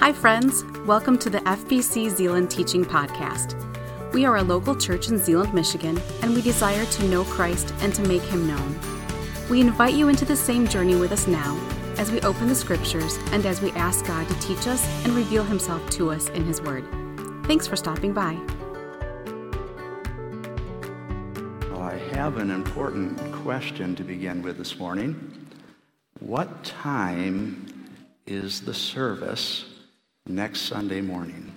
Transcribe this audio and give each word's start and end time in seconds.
Hi, 0.00 0.12
friends. 0.12 0.64
Welcome 0.86 1.18
to 1.18 1.28
the 1.28 1.40
FBC 1.40 2.08
Zeeland 2.10 2.52
Teaching 2.52 2.84
Podcast. 2.84 3.56
We 4.12 4.24
are 4.24 4.36
a 4.36 4.42
local 4.44 4.76
church 4.76 5.08
in 5.08 5.18
Zeeland, 5.18 5.52
Michigan, 5.52 6.00
and 6.22 6.32
we 6.32 6.40
desire 6.40 6.86
to 6.86 7.08
know 7.08 7.24
Christ 7.24 7.74
and 7.80 7.92
to 7.96 8.02
make 8.02 8.22
him 8.22 8.46
known. 8.46 8.78
We 9.50 9.60
invite 9.60 9.94
you 9.94 10.08
into 10.08 10.24
the 10.24 10.36
same 10.36 10.68
journey 10.68 10.94
with 10.94 11.10
us 11.10 11.26
now 11.26 11.58
as 11.98 12.12
we 12.12 12.20
open 12.20 12.46
the 12.46 12.54
scriptures 12.54 13.18
and 13.32 13.44
as 13.44 13.60
we 13.60 13.72
ask 13.72 14.06
God 14.06 14.28
to 14.28 14.34
teach 14.38 14.68
us 14.68 14.86
and 15.04 15.14
reveal 15.14 15.42
himself 15.42 15.90
to 15.90 16.12
us 16.12 16.28
in 16.28 16.44
his 16.44 16.62
word. 16.62 16.84
Thanks 17.46 17.66
for 17.66 17.74
stopping 17.74 18.12
by. 18.12 18.38
Well, 21.72 21.82
I 21.82 21.98
have 22.12 22.36
an 22.36 22.52
important 22.52 23.20
question 23.32 23.96
to 23.96 24.04
begin 24.04 24.42
with 24.42 24.58
this 24.58 24.78
morning. 24.78 25.48
What 26.20 26.62
time 26.62 27.66
is 28.28 28.60
the 28.60 28.74
service 28.74 29.64
next 30.28 30.62
Sunday 30.62 31.00
morning? 31.00 31.52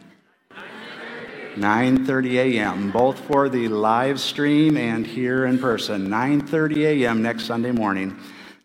9:30 1.55 2.35
a.m. 2.35 2.91
both 2.91 3.19
for 3.19 3.49
the 3.49 3.67
live 3.67 4.19
stream 4.19 4.77
and 4.77 5.05
here 5.05 5.45
in 5.45 5.59
person. 5.59 6.07
9:30 6.07 7.03
a.m. 7.03 7.21
next 7.21 7.43
Sunday 7.43 7.71
morning. 7.71 8.17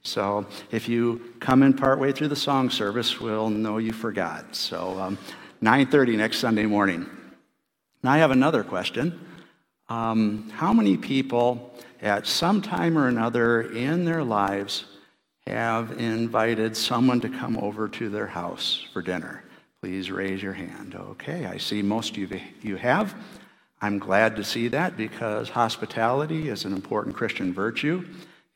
So 0.02 0.46
if 0.70 0.88
you 0.88 1.34
come 1.40 1.64
in 1.64 1.74
partway 1.74 2.12
through 2.12 2.28
the 2.28 2.36
song 2.36 2.70
service, 2.70 3.20
we'll 3.20 3.50
know 3.50 3.78
you 3.78 3.92
forgot. 3.92 4.54
So 4.54 4.98
um, 5.00 5.18
9:30 5.62 6.16
next 6.16 6.38
Sunday 6.38 6.66
morning. 6.66 7.06
Now 8.04 8.12
I 8.12 8.18
have 8.18 8.30
another 8.30 8.62
question. 8.62 9.18
Um, 9.88 10.50
how 10.50 10.72
many 10.72 10.96
people 10.96 11.74
at 12.00 12.26
some 12.26 12.62
time 12.62 12.96
or 12.96 13.08
another 13.08 13.62
in 13.62 14.04
their 14.04 14.22
lives 14.22 14.84
have 15.46 15.92
invited 15.98 16.76
someone 16.76 17.20
to 17.20 17.28
come 17.28 17.56
over 17.56 17.88
to 17.88 18.08
their 18.08 18.26
house 18.28 18.86
for 18.92 19.02
dinner? 19.02 19.42
Please 19.86 20.10
raise 20.10 20.42
your 20.42 20.52
hand. 20.52 20.96
Okay, 20.96 21.46
I 21.46 21.58
see 21.58 21.80
most 21.80 22.16
of 22.16 22.32
you 22.60 22.74
have. 22.74 23.14
I'm 23.80 24.00
glad 24.00 24.34
to 24.34 24.42
see 24.42 24.66
that 24.66 24.96
because 24.96 25.48
hospitality 25.48 26.48
is 26.48 26.64
an 26.64 26.72
important 26.72 27.14
Christian 27.14 27.54
virtue. 27.54 28.04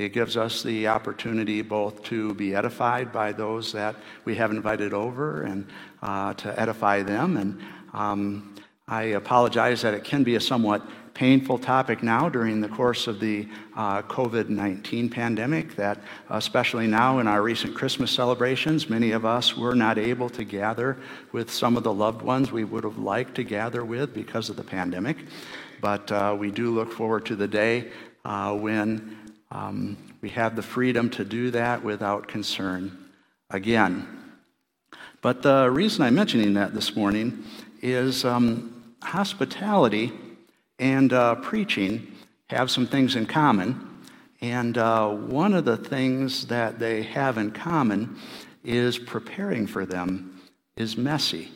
It 0.00 0.12
gives 0.12 0.36
us 0.36 0.64
the 0.64 0.88
opportunity 0.88 1.62
both 1.62 2.02
to 2.06 2.34
be 2.34 2.56
edified 2.56 3.12
by 3.12 3.30
those 3.30 3.70
that 3.70 3.94
we 4.24 4.34
have 4.34 4.50
invited 4.50 4.92
over 4.92 5.42
and 5.42 5.68
uh, 6.02 6.34
to 6.34 6.60
edify 6.60 7.04
them. 7.04 7.36
And 7.36 7.60
um, 7.92 8.49
I 8.90 9.02
apologize 9.04 9.82
that 9.82 9.94
it 9.94 10.02
can 10.02 10.24
be 10.24 10.34
a 10.34 10.40
somewhat 10.40 10.82
painful 11.14 11.58
topic 11.58 12.02
now 12.02 12.28
during 12.28 12.60
the 12.60 12.68
course 12.68 13.06
of 13.06 13.20
the 13.20 13.46
uh, 13.76 14.02
COVID 14.02 14.48
19 14.48 15.08
pandemic, 15.08 15.76
that 15.76 16.00
especially 16.28 16.88
now 16.88 17.20
in 17.20 17.28
our 17.28 17.40
recent 17.40 17.76
Christmas 17.76 18.10
celebrations, 18.10 18.90
many 18.90 19.12
of 19.12 19.24
us 19.24 19.56
were 19.56 19.76
not 19.76 19.96
able 19.96 20.28
to 20.30 20.42
gather 20.42 20.96
with 21.30 21.52
some 21.52 21.76
of 21.76 21.84
the 21.84 21.92
loved 21.92 22.22
ones 22.22 22.50
we 22.50 22.64
would 22.64 22.82
have 22.82 22.98
liked 22.98 23.36
to 23.36 23.44
gather 23.44 23.84
with 23.84 24.12
because 24.12 24.50
of 24.50 24.56
the 24.56 24.64
pandemic. 24.64 25.18
But 25.80 26.10
uh, 26.10 26.36
we 26.36 26.50
do 26.50 26.74
look 26.74 26.92
forward 26.92 27.24
to 27.26 27.36
the 27.36 27.46
day 27.46 27.92
uh, 28.24 28.56
when 28.56 29.16
um, 29.52 29.96
we 30.20 30.30
have 30.30 30.56
the 30.56 30.62
freedom 30.62 31.08
to 31.10 31.24
do 31.24 31.52
that 31.52 31.84
without 31.84 32.26
concern 32.26 32.98
again. 33.50 34.08
But 35.22 35.42
the 35.42 35.70
reason 35.70 36.02
I'm 36.02 36.16
mentioning 36.16 36.54
that 36.54 36.74
this 36.74 36.96
morning 36.96 37.44
is 37.82 38.24
um, 38.24 38.79
hospitality 39.02 40.12
and 40.78 41.12
uh, 41.12 41.36
preaching 41.36 42.12
have 42.48 42.70
some 42.70 42.86
things 42.86 43.16
in 43.16 43.26
common. 43.26 43.86
And 44.40 44.78
uh, 44.78 45.08
one 45.08 45.52
of 45.52 45.64
the 45.64 45.76
things 45.76 46.46
that 46.46 46.78
they 46.78 47.02
have 47.02 47.38
in 47.38 47.50
common 47.50 48.16
is 48.64 48.98
preparing 48.98 49.66
for 49.66 49.84
them 49.84 50.40
is 50.76 50.96
messy. 50.96 51.52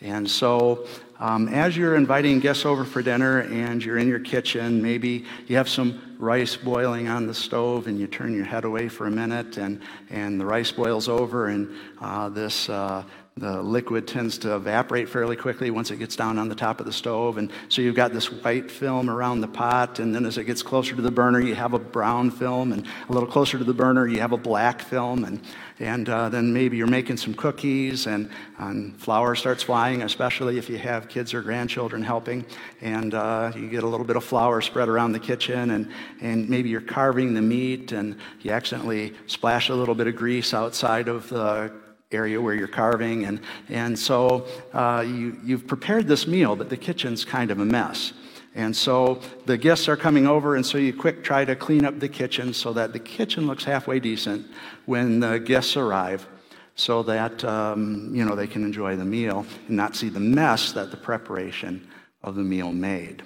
And 0.00 0.30
so, 0.30 0.86
um, 1.18 1.48
as 1.48 1.76
you're 1.76 1.96
inviting 1.96 2.38
guests 2.38 2.64
over 2.64 2.84
for 2.84 3.02
dinner 3.02 3.40
and 3.40 3.84
you're 3.84 3.98
in 3.98 4.06
your 4.06 4.20
kitchen, 4.20 4.80
maybe 4.80 5.24
you 5.48 5.56
have 5.56 5.68
some 5.68 6.16
rice 6.18 6.54
boiling 6.54 7.08
on 7.08 7.26
the 7.26 7.34
stove 7.34 7.88
and 7.88 7.98
you 7.98 8.06
turn 8.06 8.32
your 8.32 8.44
head 8.44 8.64
away 8.64 8.88
for 8.88 9.06
a 9.06 9.10
minute 9.10 9.56
and, 9.56 9.80
and 10.10 10.40
the 10.40 10.46
rice 10.46 10.70
boils 10.70 11.08
over 11.08 11.48
and 11.48 11.74
uh, 12.00 12.28
this 12.28 12.68
uh, 12.68 13.02
the 13.40 13.62
liquid 13.62 14.06
tends 14.06 14.38
to 14.38 14.56
evaporate 14.56 15.08
fairly 15.08 15.36
quickly 15.36 15.70
once 15.70 15.90
it 15.90 15.96
gets 15.98 16.16
down 16.16 16.38
on 16.38 16.48
the 16.48 16.54
top 16.54 16.80
of 16.80 16.86
the 16.86 16.92
stove. 16.92 17.38
And 17.38 17.50
so 17.68 17.82
you've 17.82 17.94
got 17.94 18.12
this 18.12 18.30
white 18.30 18.70
film 18.70 19.08
around 19.08 19.40
the 19.40 19.48
pot. 19.48 19.98
And 19.98 20.14
then 20.14 20.26
as 20.26 20.38
it 20.38 20.44
gets 20.44 20.62
closer 20.62 20.96
to 20.96 21.02
the 21.02 21.10
burner, 21.10 21.40
you 21.40 21.54
have 21.54 21.74
a 21.74 21.78
brown 21.78 22.30
film. 22.30 22.72
And 22.72 22.86
a 23.08 23.12
little 23.12 23.28
closer 23.28 23.58
to 23.58 23.64
the 23.64 23.74
burner, 23.74 24.06
you 24.06 24.20
have 24.20 24.32
a 24.32 24.36
black 24.36 24.82
film. 24.82 25.24
And, 25.24 25.40
and 25.78 26.08
uh, 26.08 26.28
then 26.28 26.52
maybe 26.52 26.76
you're 26.76 26.86
making 26.86 27.16
some 27.16 27.34
cookies 27.34 28.06
and, 28.06 28.30
and, 28.58 28.98
flour 29.00 29.34
starts 29.34 29.62
flying, 29.62 30.02
especially 30.02 30.58
if 30.58 30.68
you 30.68 30.78
have 30.78 31.08
kids 31.08 31.32
or 31.34 31.42
grandchildren 31.42 32.02
helping. 32.02 32.44
And 32.80 33.14
uh, 33.14 33.52
you 33.54 33.68
get 33.68 33.84
a 33.84 33.86
little 33.86 34.06
bit 34.06 34.16
of 34.16 34.24
flour 34.24 34.60
spread 34.60 34.88
around 34.88 35.12
the 35.12 35.20
kitchen. 35.20 35.70
And, 35.70 35.90
and 36.20 36.48
maybe 36.48 36.68
you're 36.68 36.80
carving 36.80 37.34
the 37.34 37.42
meat 37.42 37.92
and 37.92 38.16
you 38.40 38.50
accidentally 38.50 39.14
splash 39.26 39.68
a 39.68 39.74
little 39.74 39.94
bit 39.94 40.06
of 40.06 40.16
grease 40.16 40.52
outside 40.52 41.08
of 41.08 41.28
the 41.28 41.72
area 42.10 42.40
where 42.40 42.54
you're 42.54 42.68
carving. 42.68 43.24
And, 43.24 43.40
and 43.68 43.98
so 43.98 44.46
uh, 44.72 45.04
you, 45.06 45.38
you've 45.44 45.66
prepared 45.66 46.06
this 46.06 46.26
meal, 46.26 46.56
but 46.56 46.70
the 46.70 46.76
kitchen's 46.76 47.24
kind 47.24 47.50
of 47.50 47.60
a 47.60 47.64
mess. 47.64 48.12
And 48.54 48.74
so 48.74 49.20
the 49.46 49.56
guests 49.56 49.88
are 49.88 49.96
coming 49.96 50.26
over, 50.26 50.56
and 50.56 50.64
so 50.64 50.78
you 50.78 50.92
quick 50.92 51.22
try 51.22 51.44
to 51.44 51.54
clean 51.54 51.84
up 51.84 52.00
the 52.00 52.08
kitchen 52.08 52.52
so 52.52 52.72
that 52.72 52.92
the 52.92 52.98
kitchen 52.98 53.46
looks 53.46 53.62
halfway 53.62 54.00
decent 54.00 54.46
when 54.86 55.20
the 55.20 55.38
guests 55.38 55.76
arrive 55.76 56.26
so 56.74 57.02
that 57.02 57.44
um, 57.44 58.10
you 58.14 58.24
know 58.24 58.34
they 58.34 58.46
can 58.46 58.64
enjoy 58.64 58.96
the 58.96 59.04
meal 59.04 59.44
and 59.66 59.76
not 59.76 59.96
see 59.96 60.08
the 60.08 60.20
mess 60.20 60.72
that 60.72 60.90
the 60.90 60.96
preparation 60.96 61.86
of 62.22 62.36
the 62.36 62.42
meal 62.42 62.72
made. 62.72 63.22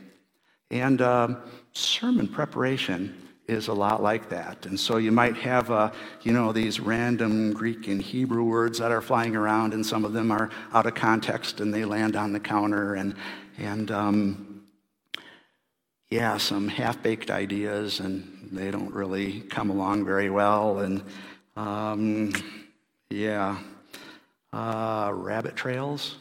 And 0.71 1.01
uh, 1.01 1.37
sermon 1.73 2.29
preparation 2.29 3.22
is 3.49 3.69
a 3.69 3.73
lot 3.73 4.03
like 4.03 4.29
that. 4.29 4.67
And 4.67 4.79
so 4.79 4.97
you 4.97 5.13
might 5.13 5.37
have, 5.37 5.71
uh, 5.71 5.91
you 6.23 6.33
know, 6.33 6.53
these 6.53 6.81
random 6.81 7.53
Greek 7.53 7.89
and 7.89 8.01
Hebrew 8.01 8.45
words 8.45 8.79
that 8.79 8.93
are 8.93 9.03
flying 9.03 9.35
around, 9.35 9.75
and 9.75 9.85
some 9.85 10.05
of 10.05 10.13
them 10.13 10.31
are 10.31 10.51
out 10.73 10.87
of 10.87 10.95
context 10.95 11.61
and 11.61 11.75
they 11.75 11.85
land 11.85 12.17
on 12.17 12.33
the 12.33 12.41
counter. 12.41 12.95
And, 12.95 13.15
and 13.59 13.91
um, 13.91 14.65
yeah, 16.11 16.37
some 16.37 16.69
half 16.69 17.03
baked 17.03 17.31
ideas, 17.31 18.01
and 18.01 18.49
they 18.53 18.71
don't 18.71 18.93
really 18.93 19.41
come 19.41 19.71
along 19.71 20.05
very 20.05 20.31
well. 20.31 20.81
And 20.81 21.03
um, 21.57 22.33
yeah, 23.11 23.59
uh, 24.53 25.11
rabbit 25.15 25.57
trails. 25.57 26.17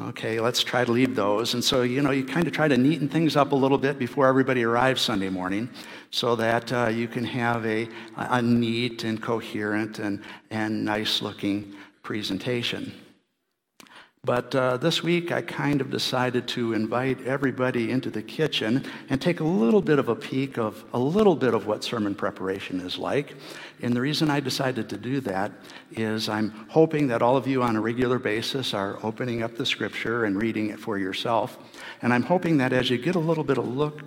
Okay, 0.00 0.38
let's 0.38 0.62
try 0.62 0.84
to 0.84 0.92
leave 0.92 1.16
those. 1.16 1.54
And 1.54 1.64
so, 1.64 1.82
you 1.82 2.02
know, 2.02 2.12
you 2.12 2.24
kind 2.24 2.46
of 2.46 2.52
try 2.52 2.68
to 2.68 2.76
neaten 2.76 3.10
things 3.10 3.34
up 3.34 3.50
a 3.50 3.56
little 3.56 3.78
bit 3.78 3.98
before 3.98 4.28
everybody 4.28 4.62
arrives 4.62 5.02
Sunday 5.02 5.28
morning 5.28 5.68
so 6.12 6.36
that 6.36 6.72
uh, 6.72 6.86
you 6.86 7.08
can 7.08 7.24
have 7.24 7.66
a, 7.66 7.88
a 8.16 8.40
neat 8.40 9.02
and 9.02 9.20
coherent 9.20 9.98
and, 9.98 10.22
and 10.50 10.84
nice 10.84 11.20
looking 11.20 11.74
presentation. 12.04 12.92
But 14.28 14.54
uh, 14.54 14.76
this 14.76 15.02
week, 15.02 15.32
I 15.32 15.40
kind 15.40 15.80
of 15.80 15.90
decided 15.90 16.46
to 16.48 16.74
invite 16.74 17.26
everybody 17.26 17.90
into 17.90 18.10
the 18.10 18.20
kitchen 18.20 18.84
and 19.08 19.22
take 19.22 19.40
a 19.40 19.44
little 19.44 19.80
bit 19.80 19.98
of 19.98 20.10
a 20.10 20.14
peek 20.14 20.58
of 20.58 20.84
a 20.92 20.98
little 20.98 21.34
bit 21.34 21.54
of 21.54 21.66
what 21.66 21.82
sermon 21.82 22.14
preparation 22.14 22.78
is 22.80 22.98
like. 22.98 23.36
And 23.80 23.96
the 23.96 24.02
reason 24.02 24.28
I 24.28 24.40
decided 24.40 24.90
to 24.90 24.98
do 24.98 25.20
that 25.20 25.52
is 25.92 26.28
I'm 26.28 26.50
hoping 26.68 27.08
that 27.08 27.22
all 27.22 27.38
of 27.38 27.46
you 27.46 27.62
on 27.62 27.74
a 27.74 27.80
regular 27.80 28.18
basis 28.18 28.74
are 28.74 28.98
opening 29.02 29.42
up 29.42 29.56
the 29.56 29.64
scripture 29.64 30.26
and 30.26 30.42
reading 30.42 30.68
it 30.68 30.78
for 30.78 30.98
yourself. 30.98 31.56
And 32.02 32.12
I'm 32.12 32.24
hoping 32.24 32.58
that 32.58 32.74
as 32.74 32.90
you 32.90 32.98
get 32.98 33.14
a 33.14 33.18
little 33.18 33.44
bit 33.44 33.56
of 33.56 33.66
look 33.66 34.02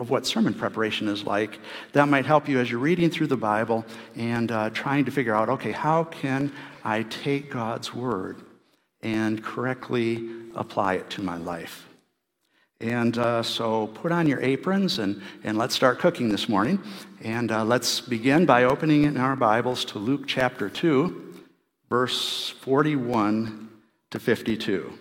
of 0.00 0.10
what 0.10 0.26
sermon 0.26 0.52
preparation 0.52 1.06
is 1.06 1.22
like, 1.22 1.60
that 1.92 2.08
might 2.08 2.26
help 2.26 2.48
you 2.48 2.58
as 2.58 2.72
you're 2.72 2.80
reading 2.80 3.08
through 3.08 3.28
the 3.28 3.36
Bible 3.36 3.84
and 4.16 4.50
uh, 4.50 4.70
trying 4.70 5.04
to 5.04 5.12
figure 5.12 5.36
out 5.36 5.48
okay, 5.48 5.70
how 5.70 6.02
can 6.02 6.52
I 6.82 7.04
take 7.04 7.52
God's 7.52 7.94
word? 7.94 8.49
And 9.02 9.42
correctly 9.42 10.28
apply 10.54 10.94
it 10.94 11.10
to 11.10 11.22
my 11.22 11.36
life. 11.36 11.86
And 12.80 13.18
uh, 13.18 13.42
so 13.42 13.88
put 13.88 14.10
on 14.10 14.26
your 14.26 14.40
aprons 14.40 14.98
and, 14.98 15.22
and 15.44 15.58
let's 15.58 15.74
start 15.74 15.98
cooking 15.98 16.30
this 16.30 16.48
morning. 16.48 16.82
And 17.22 17.52
uh, 17.52 17.64
let's 17.64 18.00
begin 18.00 18.46
by 18.46 18.64
opening 18.64 19.04
in 19.04 19.18
our 19.18 19.36
Bibles 19.36 19.84
to 19.86 19.98
Luke 19.98 20.22
chapter 20.26 20.70
2, 20.70 21.34
verse 21.90 22.48
41 22.48 23.68
to 24.10 24.18
52. 24.18 24.92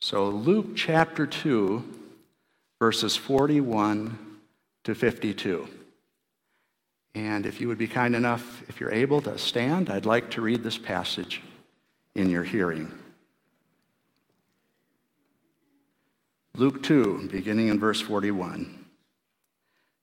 So, 0.00 0.28
Luke 0.28 0.74
chapter 0.74 1.28
2, 1.28 1.84
verses 2.80 3.16
41 3.16 4.18
to 4.82 4.94
52. 4.96 5.68
And 7.14 7.44
if 7.44 7.60
you 7.60 7.68
would 7.68 7.78
be 7.78 7.88
kind 7.88 8.16
enough, 8.16 8.62
if 8.68 8.80
you're 8.80 8.92
able 8.92 9.20
to 9.22 9.36
stand, 9.36 9.90
I'd 9.90 10.06
like 10.06 10.30
to 10.30 10.40
read 10.40 10.62
this 10.62 10.78
passage 10.78 11.42
in 12.14 12.30
your 12.30 12.42
hearing. 12.42 12.90
Luke 16.54 16.82
2, 16.82 17.28
beginning 17.30 17.68
in 17.68 17.80
verse 17.80 18.00
41. 18.00 18.78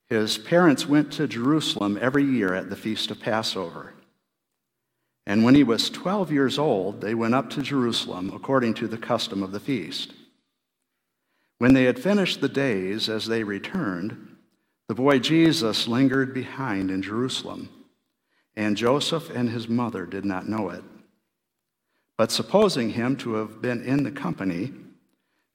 his 0.07 0.39
parents 0.39 0.87
went 0.87 1.11
to 1.13 1.27
Jerusalem 1.27 1.97
every 2.01 2.23
year 2.23 2.55
at 2.55 2.69
the 2.69 2.75
feast 2.75 3.11
of 3.11 3.19
Passover. 3.19 3.93
And 5.27 5.43
when 5.43 5.53
he 5.53 5.63
was 5.63 5.91
12 5.91 6.31
years 6.31 6.57
old, 6.57 7.01
they 7.01 7.13
went 7.13 7.35
up 7.35 7.51
to 7.51 7.61
Jerusalem 7.61 8.31
according 8.33 8.73
to 8.75 8.87
the 8.87 8.97
custom 8.97 9.43
of 9.43 9.51
the 9.51 9.59
feast. 9.59 10.13
When 11.59 11.75
they 11.75 11.83
had 11.83 11.99
finished 11.99 12.41
the 12.41 12.49
days 12.49 13.09
as 13.09 13.27
they 13.27 13.43
returned, 13.43 14.28
the 14.89 14.95
boy 14.95 15.19
Jesus 15.19 15.87
lingered 15.87 16.33
behind 16.33 16.89
in 16.89 17.03
Jerusalem, 17.03 17.69
and 18.55 18.75
Joseph 18.75 19.29
and 19.29 19.47
his 19.47 19.69
mother 19.69 20.07
did 20.07 20.25
not 20.25 20.49
know 20.49 20.71
it. 20.71 20.83
But 22.17 22.31
supposing 22.31 22.89
him 22.89 23.15
to 23.17 23.35
have 23.35 23.61
been 23.61 23.83
in 23.85 24.01
the 24.01 24.09
company, 24.09 24.73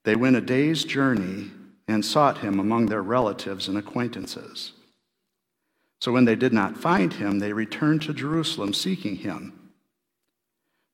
they 0.04 0.14
went 0.14 0.36
a 0.36 0.40
day's 0.40 0.84
journey 0.84 1.50
and 1.88 2.04
sought 2.04 2.38
him 2.38 2.60
among 2.60 2.86
their 2.86 3.02
relatives 3.02 3.66
and 3.66 3.76
acquaintances. 3.76 4.70
So 6.00 6.12
when 6.12 6.26
they 6.26 6.36
did 6.36 6.52
not 6.52 6.78
find 6.78 7.12
him, 7.12 7.40
they 7.40 7.52
returned 7.52 8.02
to 8.02 8.14
Jerusalem 8.14 8.72
seeking 8.72 9.16
him. 9.16 9.52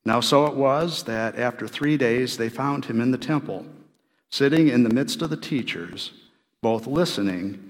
Now, 0.06 0.20
so 0.20 0.46
it 0.46 0.54
was 0.54 1.02
that 1.02 1.38
after 1.38 1.68
three 1.68 1.98
days 1.98 2.38
they 2.38 2.48
found 2.48 2.86
him 2.86 3.02
in 3.02 3.10
the 3.10 3.18
temple, 3.18 3.66
sitting 4.30 4.68
in 4.68 4.82
the 4.82 4.94
midst 4.94 5.20
of 5.20 5.28
the 5.28 5.36
teachers, 5.36 6.12
both 6.62 6.86
listening 6.86 7.69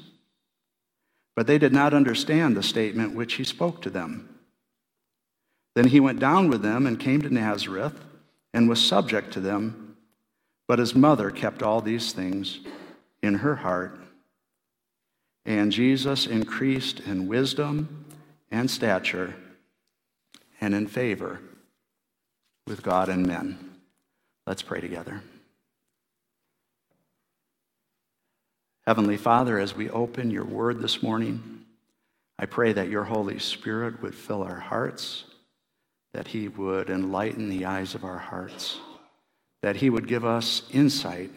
But 1.35 1.47
they 1.47 1.57
did 1.57 1.73
not 1.73 1.93
understand 1.93 2.55
the 2.55 2.63
statement 2.63 3.15
which 3.15 3.35
he 3.35 3.43
spoke 3.43 3.81
to 3.81 3.89
them. 3.89 4.29
Then 5.75 5.87
he 5.87 5.99
went 5.99 6.19
down 6.19 6.49
with 6.49 6.61
them 6.61 6.85
and 6.85 6.99
came 6.99 7.21
to 7.21 7.33
Nazareth 7.33 7.95
and 8.53 8.67
was 8.67 8.85
subject 8.85 9.31
to 9.33 9.39
them. 9.39 9.95
But 10.67 10.79
his 10.79 10.95
mother 10.95 11.31
kept 11.31 11.63
all 11.63 11.81
these 11.81 12.11
things 12.11 12.59
in 13.21 13.35
her 13.35 13.55
heart. 13.55 13.97
And 15.45 15.71
Jesus 15.71 16.27
increased 16.27 16.99
in 16.99 17.27
wisdom 17.27 18.05
and 18.51 18.69
stature 18.69 19.33
and 20.59 20.75
in 20.75 20.87
favor 20.87 21.39
with 22.67 22.83
God 22.83 23.09
and 23.09 23.25
men. 23.25 23.57
Let's 24.45 24.61
pray 24.61 24.81
together. 24.81 25.21
Heavenly 28.87 29.17
Father, 29.17 29.59
as 29.59 29.75
we 29.75 29.89
open 29.89 30.31
your 30.31 30.43
word 30.43 30.79
this 30.79 31.03
morning, 31.03 31.65
I 32.39 32.47
pray 32.47 32.73
that 32.73 32.89
your 32.89 33.03
Holy 33.03 33.37
Spirit 33.37 34.01
would 34.01 34.15
fill 34.15 34.41
our 34.41 34.59
hearts, 34.59 35.25
that 36.13 36.27
he 36.27 36.47
would 36.47 36.89
enlighten 36.89 37.49
the 37.49 37.65
eyes 37.65 37.93
of 37.93 38.03
our 38.03 38.17
hearts, 38.17 38.79
that 39.61 39.75
he 39.75 39.91
would 39.91 40.07
give 40.07 40.25
us 40.25 40.63
insight 40.71 41.31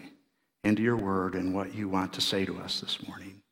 into 0.64 0.82
your 0.82 0.96
word 0.96 1.34
and 1.34 1.54
what 1.54 1.74
you 1.74 1.88
want 1.88 2.14
to 2.14 2.22
say 2.22 2.46
to 2.46 2.58
us 2.58 2.80
this 2.80 3.06
morning. 3.06 3.42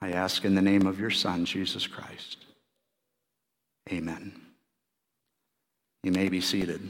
I 0.00 0.12
ask 0.12 0.44
in 0.44 0.54
the 0.54 0.62
name 0.62 0.86
of 0.86 1.00
your 1.00 1.10
Son, 1.10 1.44
Jesus 1.44 1.88
Christ. 1.88 2.36
Amen. 3.90 4.40
You 6.04 6.12
may 6.12 6.28
be 6.28 6.40
seated. 6.40 6.88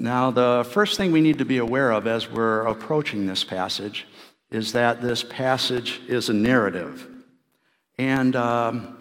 Now, 0.00 0.30
the 0.30 0.66
first 0.70 0.96
thing 0.96 1.12
we 1.12 1.20
need 1.20 1.36
to 1.40 1.44
be 1.44 1.58
aware 1.58 1.90
of 1.90 2.06
as 2.06 2.26
we're 2.26 2.62
approaching 2.62 3.26
this 3.26 3.44
passage 3.44 4.06
is 4.50 4.72
that 4.72 5.02
this 5.02 5.22
passage 5.22 6.00
is 6.08 6.30
a 6.30 6.32
narrative. 6.32 7.06
And 7.98 8.34
um, 8.34 8.96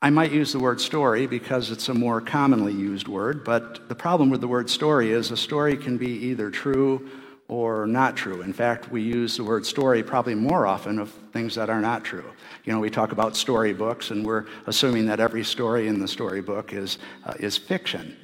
I 0.00 0.08
might 0.08 0.32
use 0.32 0.52
the 0.54 0.58
word 0.58 0.80
story 0.80 1.26
because 1.26 1.70
it's 1.70 1.90
a 1.90 1.94
more 1.94 2.22
commonly 2.22 2.72
used 2.72 3.08
word, 3.08 3.44
but 3.44 3.90
the 3.90 3.94
problem 3.94 4.30
with 4.30 4.40
the 4.40 4.48
word 4.48 4.70
story 4.70 5.10
is 5.10 5.30
a 5.30 5.36
story 5.36 5.76
can 5.76 5.98
be 5.98 6.12
either 6.12 6.50
true 6.50 7.06
or 7.46 7.86
not 7.86 8.16
true. 8.16 8.40
In 8.40 8.54
fact, 8.54 8.90
we 8.90 9.02
use 9.02 9.36
the 9.36 9.44
word 9.44 9.66
story 9.66 10.02
probably 10.02 10.34
more 10.34 10.66
often 10.66 10.98
of 10.98 11.10
things 11.34 11.54
that 11.56 11.68
are 11.68 11.82
not 11.82 12.04
true. 12.04 12.24
You 12.64 12.72
know, 12.72 12.80
we 12.80 12.88
talk 12.88 13.12
about 13.12 13.36
storybooks, 13.36 14.10
and 14.10 14.24
we're 14.24 14.46
assuming 14.66 15.04
that 15.06 15.20
every 15.20 15.44
story 15.44 15.88
in 15.88 16.00
the 16.00 16.08
storybook 16.08 16.72
is, 16.72 16.96
uh, 17.26 17.34
is 17.38 17.58
fiction. 17.58 18.16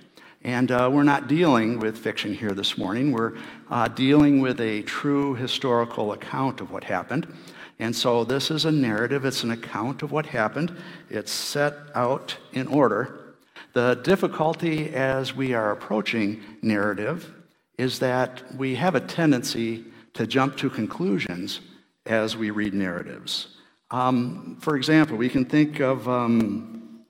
And 0.44 0.72
uh, 0.72 0.90
we're 0.92 1.04
not 1.04 1.28
dealing 1.28 1.78
with 1.78 1.96
fiction 1.96 2.34
here 2.34 2.50
this 2.50 2.76
morning. 2.76 3.12
We're 3.12 3.34
uh, 3.70 3.86
dealing 3.86 4.40
with 4.40 4.60
a 4.60 4.82
true 4.82 5.34
historical 5.34 6.12
account 6.12 6.60
of 6.60 6.72
what 6.72 6.82
happened. 6.82 7.32
And 7.78 7.94
so 7.94 8.24
this 8.24 8.50
is 8.50 8.64
a 8.64 8.72
narrative, 8.72 9.24
it's 9.24 9.44
an 9.44 9.52
account 9.52 10.02
of 10.02 10.10
what 10.10 10.26
happened. 10.26 10.76
It's 11.10 11.30
set 11.30 11.74
out 11.94 12.36
in 12.52 12.66
order. 12.66 13.34
The 13.72 13.94
difficulty 14.02 14.92
as 14.94 15.34
we 15.34 15.54
are 15.54 15.70
approaching 15.70 16.42
narrative 16.60 17.32
is 17.78 18.00
that 18.00 18.42
we 18.56 18.74
have 18.74 18.96
a 18.96 19.00
tendency 19.00 19.84
to 20.14 20.26
jump 20.26 20.56
to 20.58 20.68
conclusions 20.68 21.60
as 22.04 22.36
we 22.36 22.50
read 22.50 22.74
narratives. 22.74 23.56
Um, 23.92 24.58
for 24.60 24.76
example, 24.76 25.16
we 25.16 25.28
can 25.28 25.44
think 25.44 25.80
of 25.80 26.08
um, 26.08 27.04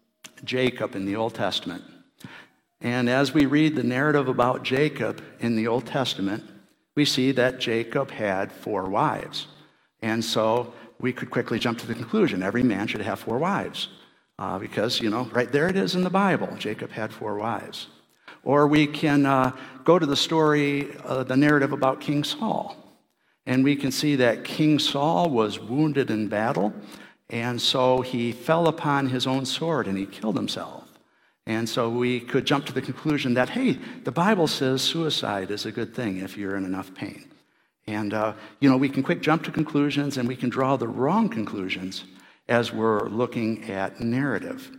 Jacob 0.44 0.94
in 0.94 1.06
the 1.06 1.16
Old 1.16 1.34
Testament. 1.34 1.82
And 2.82 3.08
as 3.08 3.32
we 3.32 3.46
read 3.46 3.76
the 3.76 3.84
narrative 3.84 4.28
about 4.28 4.64
Jacob 4.64 5.22
in 5.38 5.54
the 5.54 5.68
Old 5.68 5.86
Testament, 5.86 6.42
we 6.96 7.04
see 7.04 7.30
that 7.32 7.60
Jacob 7.60 8.10
had 8.10 8.52
four 8.52 8.90
wives. 8.90 9.46
And 10.02 10.24
so 10.24 10.74
we 10.98 11.12
could 11.12 11.30
quickly 11.30 11.60
jump 11.60 11.78
to 11.78 11.86
the 11.86 11.94
conclusion 11.94 12.42
every 12.42 12.64
man 12.64 12.88
should 12.88 13.00
have 13.00 13.20
four 13.20 13.38
wives. 13.38 13.88
Uh, 14.38 14.58
because, 14.58 15.00
you 15.00 15.08
know, 15.08 15.30
right 15.32 15.52
there 15.52 15.68
it 15.68 15.76
is 15.76 15.94
in 15.94 16.02
the 16.02 16.10
Bible 16.10 16.48
Jacob 16.58 16.90
had 16.90 17.12
four 17.12 17.36
wives. 17.36 17.86
Or 18.42 18.66
we 18.66 18.88
can 18.88 19.24
uh, 19.24 19.56
go 19.84 20.00
to 20.00 20.06
the 20.06 20.16
story, 20.16 20.96
uh, 21.04 21.22
the 21.22 21.36
narrative 21.36 21.72
about 21.72 22.00
King 22.00 22.24
Saul. 22.24 22.76
And 23.46 23.62
we 23.62 23.76
can 23.76 23.92
see 23.92 24.16
that 24.16 24.42
King 24.42 24.80
Saul 24.80 25.30
was 25.30 25.60
wounded 25.60 26.10
in 26.10 26.28
battle, 26.28 26.72
and 27.30 27.60
so 27.60 28.00
he 28.00 28.32
fell 28.32 28.66
upon 28.66 29.08
his 29.08 29.26
own 29.26 29.44
sword 29.46 29.86
and 29.86 29.96
he 29.96 30.06
killed 30.06 30.36
himself. 30.36 30.81
And 31.46 31.68
so 31.68 31.88
we 31.88 32.20
could 32.20 32.46
jump 32.46 32.66
to 32.66 32.72
the 32.72 32.82
conclusion 32.82 33.34
that, 33.34 33.50
hey, 33.50 33.78
the 34.04 34.12
Bible 34.12 34.46
says 34.46 34.80
suicide 34.80 35.50
is 35.50 35.66
a 35.66 35.72
good 35.72 35.94
thing 35.94 36.18
if 36.18 36.36
you're 36.36 36.56
in 36.56 36.64
enough 36.64 36.94
pain. 36.94 37.28
And, 37.86 38.14
uh, 38.14 38.34
you 38.60 38.70
know, 38.70 38.76
we 38.76 38.88
can 38.88 39.02
quick 39.02 39.20
jump 39.22 39.42
to 39.44 39.50
conclusions 39.50 40.16
and 40.16 40.28
we 40.28 40.36
can 40.36 40.50
draw 40.50 40.76
the 40.76 40.86
wrong 40.86 41.28
conclusions 41.28 42.04
as 42.48 42.72
we're 42.72 43.08
looking 43.08 43.68
at 43.70 44.00
narrative. 44.00 44.70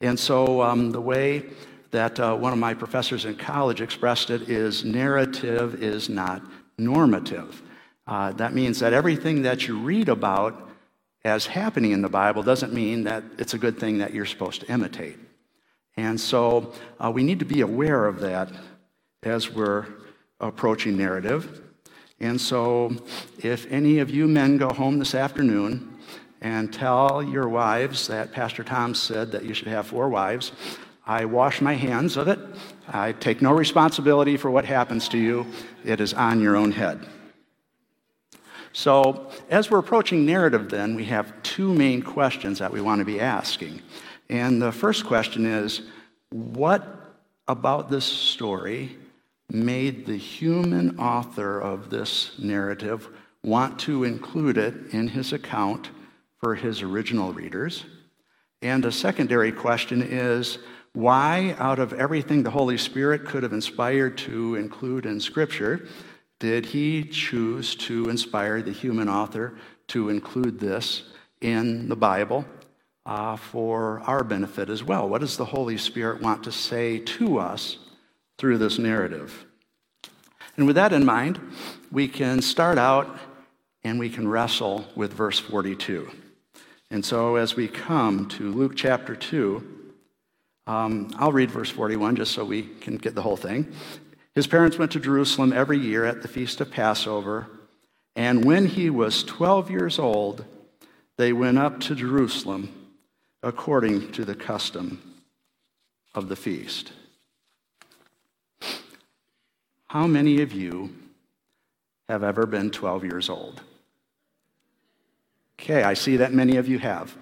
And 0.00 0.18
so 0.18 0.62
um, 0.62 0.90
the 0.90 1.00
way 1.00 1.44
that 1.90 2.18
uh, 2.18 2.34
one 2.34 2.52
of 2.52 2.58
my 2.58 2.74
professors 2.74 3.24
in 3.24 3.36
college 3.36 3.80
expressed 3.80 4.30
it 4.30 4.48
is 4.48 4.84
narrative 4.84 5.82
is 5.82 6.08
not 6.08 6.42
normative. 6.78 7.62
Uh, 8.06 8.32
that 8.32 8.54
means 8.54 8.78
that 8.80 8.92
everything 8.92 9.42
that 9.42 9.66
you 9.66 9.78
read 9.78 10.08
about 10.08 10.70
as 11.24 11.46
happening 11.46 11.92
in 11.92 12.02
the 12.02 12.08
Bible 12.08 12.42
doesn't 12.42 12.72
mean 12.72 13.04
that 13.04 13.24
it's 13.38 13.54
a 13.54 13.58
good 13.58 13.78
thing 13.78 13.98
that 13.98 14.14
you're 14.14 14.26
supposed 14.26 14.60
to 14.60 14.70
imitate. 14.70 15.18
And 15.96 16.20
so 16.20 16.72
uh, 17.00 17.10
we 17.10 17.22
need 17.22 17.38
to 17.38 17.44
be 17.44 17.62
aware 17.62 18.06
of 18.06 18.20
that 18.20 18.50
as 19.22 19.50
we're 19.50 19.86
approaching 20.40 20.96
narrative. 20.96 21.62
And 22.20 22.40
so 22.40 22.96
if 23.38 23.70
any 23.70 23.98
of 23.98 24.10
you 24.10 24.26
men 24.26 24.56
go 24.56 24.68
home 24.68 24.98
this 24.98 25.14
afternoon 25.14 25.98
and 26.40 26.72
tell 26.72 27.22
your 27.22 27.48
wives 27.48 28.06
that 28.08 28.32
Pastor 28.32 28.62
Tom 28.62 28.94
said 28.94 29.32
that 29.32 29.44
you 29.44 29.54
should 29.54 29.68
have 29.68 29.86
four 29.86 30.08
wives, 30.08 30.52
I 31.06 31.24
wash 31.24 31.60
my 31.60 31.74
hands 31.74 32.16
of 32.16 32.28
it. 32.28 32.38
I 32.88 33.12
take 33.12 33.40
no 33.40 33.52
responsibility 33.52 34.36
for 34.36 34.50
what 34.50 34.64
happens 34.64 35.08
to 35.10 35.18
you. 35.18 35.46
It 35.84 36.00
is 36.00 36.12
on 36.12 36.40
your 36.40 36.56
own 36.56 36.72
head. 36.72 37.06
So, 38.72 39.30
as 39.48 39.70
we're 39.70 39.78
approaching 39.78 40.26
narrative, 40.26 40.68
then, 40.68 40.96
we 40.96 41.06
have 41.06 41.32
two 41.42 41.72
main 41.72 42.02
questions 42.02 42.58
that 42.58 42.70
we 42.70 42.82
want 42.82 42.98
to 42.98 43.06
be 43.06 43.20
asking. 43.20 43.80
And 44.28 44.60
the 44.60 44.72
first 44.72 45.06
question 45.06 45.46
is 45.46 45.82
what 46.30 46.84
about 47.48 47.90
this 47.90 48.04
story 48.04 48.96
made 49.50 50.06
the 50.06 50.16
human 50.16 50.98
author 50.98 51.60
of 51.60 51.90
this 51.90 52.36
narrative 52.38 53.08
want 53.44 53.78
to 53.78 54.02
include 54.02 54.58
it 54.58 54.74
in 54.92 55.08
his 55.08 55.32
account 55.32 55.90
for 56.40 56.54
his 56.56 56.82
original 56.82 57.32
readers? 57.32 57.84
And 58.62 58.84
a 58.84 58.92
secondary 58.92 59.52
question 59.52 60.02
is 60.02 60.58
why, 60.92 61.54
out 61.58 61.78
of 61.78 61.92
everything 61.92 62.42
the 62.42 62.50
Holy 62.50 62.78
Spirit 62.78 63.26
could 63.26 63.42
have 63.42 63.52
inspired 63.52 64.16
to 64.18 64.54
include 64.54 65.04
in 65.04 65.20
Scripture, 65.20 65.86
did 66.40 66.66
he 66.66 67.04
choose 67.04 67.76
to 67.76 68.08
inspire 68.08 68.62
the 68.62 68.72
human 68.72 69.08
author 69.08 69.58
to 69.88 70.08
include 70.08 70.58
this 70.58 71.04
in 71.42 71.88
the 71.88 71.96
Bible 71.96 72.44
uh, 73.06 73.36
for 73.36 74.00
our 74.00 74.24
benefit 74.24 74.68
as 74.68 74.82
well? 74.82 75.08
What 75.08 75.20
does 75.20 75.36
the 75.36 75.44
Holy 75.44 75.78
Spirit 75.78 76.20
want 76.20 76.44
to 76.44 76.52
say 76.52 76.98
to 76.98 77.38
us 77.38 77.78
through 78.36 78.58
this 78.58 78.78
narrative? 78.78 79.46
And 80.56 80.66
with 80.66 80.76
that 80.76 80.92
in 80.92 81.04
mind, 81.04 81.40
we 81.92 82.08
can 82.08 82.42
start 82.42 82.78
out 82.78 83.18
and 83.84 84.00
we 84.00 84.10
can 84.10 84.26
wrestle 84.26 84.84
with 84.96 85.12
verse 85.12 85.38
42. 85.38 86.10
And 86.90 87.04
so 87.04 87.36
as 87.36 87.54
we 87.54 87.68
come 87.68 88.26
to 88.30 88.50
Luke 88.50 88.72
chapter 88.74 89.14
2, 89.14 89.74
um, 90.66 91.10
I'll 91.16 91.32
read 91.32 91.50
verse 91.50 91.70
41 91.70 92.16
just 92.16 92.32
so 92.32 92.44
we 92.44 92.62
can 92.62 92.96
get 92.96 93.14
the 93.14 93.22
whole 93.22 93.36
thing. 93.36 93.72
His 94.34 94.48
parents 94.48 94.78
went 94.78 94.92
to 94.92 95.00
Jerusalem 95.00 95.52
every 95.52 95.78
year 95.78 96.04
at 96.04 96.22
the 96.22 96.28
feast 96.28 96.60
of 96.60 96.70
Passover, 96.70 97.46
and 98.16 98.44
when 98.44 98.66
he 98.66 98.90
was 98.90 99.22
12 99.22 99.70
years 99.70 99.98
old, 99.98 100.44
they 101.16 101.32
went 101.32 101.58
up 101.58 101.80
to 101.80 101.94
Jerusalem 101.94 102.85
according 103.46 104.10
to 104.10 104.24
the 104.24 104.34
custom 104.34 105.00
of 106.16 106.28
the 106.28 106.34
feast. 106.34 106.90
How 109.86 110.08
many 110.08 110.42
of 110.42 110.52
you 110.52 110.92
have 112.08 112.24
ever 112.24 112.44
been 112.44 112.72
12 112.72 113.04
years 113.04 113.30
old? 113.30 113.62
Okay, 115.60 115.84
I 115.84 115.94
see 115.94 116.16
that 116.16 116.32
many 116.32 116.56
of 116.56 116.66
you 116.66 116.80
have. 116.80 117.16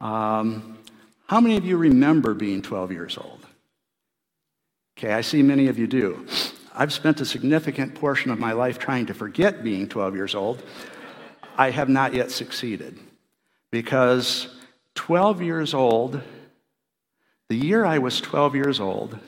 Um, 0.00 0.78
how 1.26 1.42
many 1.42 1.58
of 1.58 1.66
you 1.66 1.76
remember 1.76 2.32
being 2.32 2.62
12 2.62 2.92
years 2.92 3.18
old? 3.18 3.46
Okay, 4.96 5.12
I 5.12 5.20
see 5.20 5.42
many 5.42 5.68
of 5.68 5.78
you 5.78 5.86
do. 5.86 6.26
I've 6.74 6.92
spent 6.92 7.20
a 7.20 7.26
significant 7.26 7.94
portion 7.94 8.30
of 8.30 8.38
my 8.38 8.52
life 8.52 8.78
trying 8.78 9.04
to 9.06 9.14
forget 9.14 9.62
being 9.62 9.90
12 9.90 10.16
years 10.16 10.34
old. 10.34 10.62
I 11.58 11.70
have 11.70 11.90
not 11.90 12.14
yet 12.14 12.30
succeeded 12.30 12.98
because 13.70 14.48
12 14.94 15.42
years 15.42 15.74
old, 15.74 16.20
the 17.48 17.56
year 17.56 17.84
I 17.84 17.98
was 17.98 18.20
12 18.20 18.54
years 18.54 18.80
old, 18.80 19.18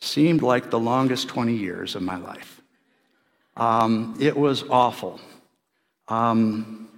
seemed 0.00 0.42
like 0.42 0.70
the 0.70 0.78
longest 0.78 1.28
20 1.28 1.54
years 1.54 1.94
of 1.94 2.02
my 2.02 2.16
life. 2.16 2.60
Um, 3.56 4.16
it 4.20 4.36
was 4.36 4.62
awful. 4.68 5.20
Um, 6.08 6.88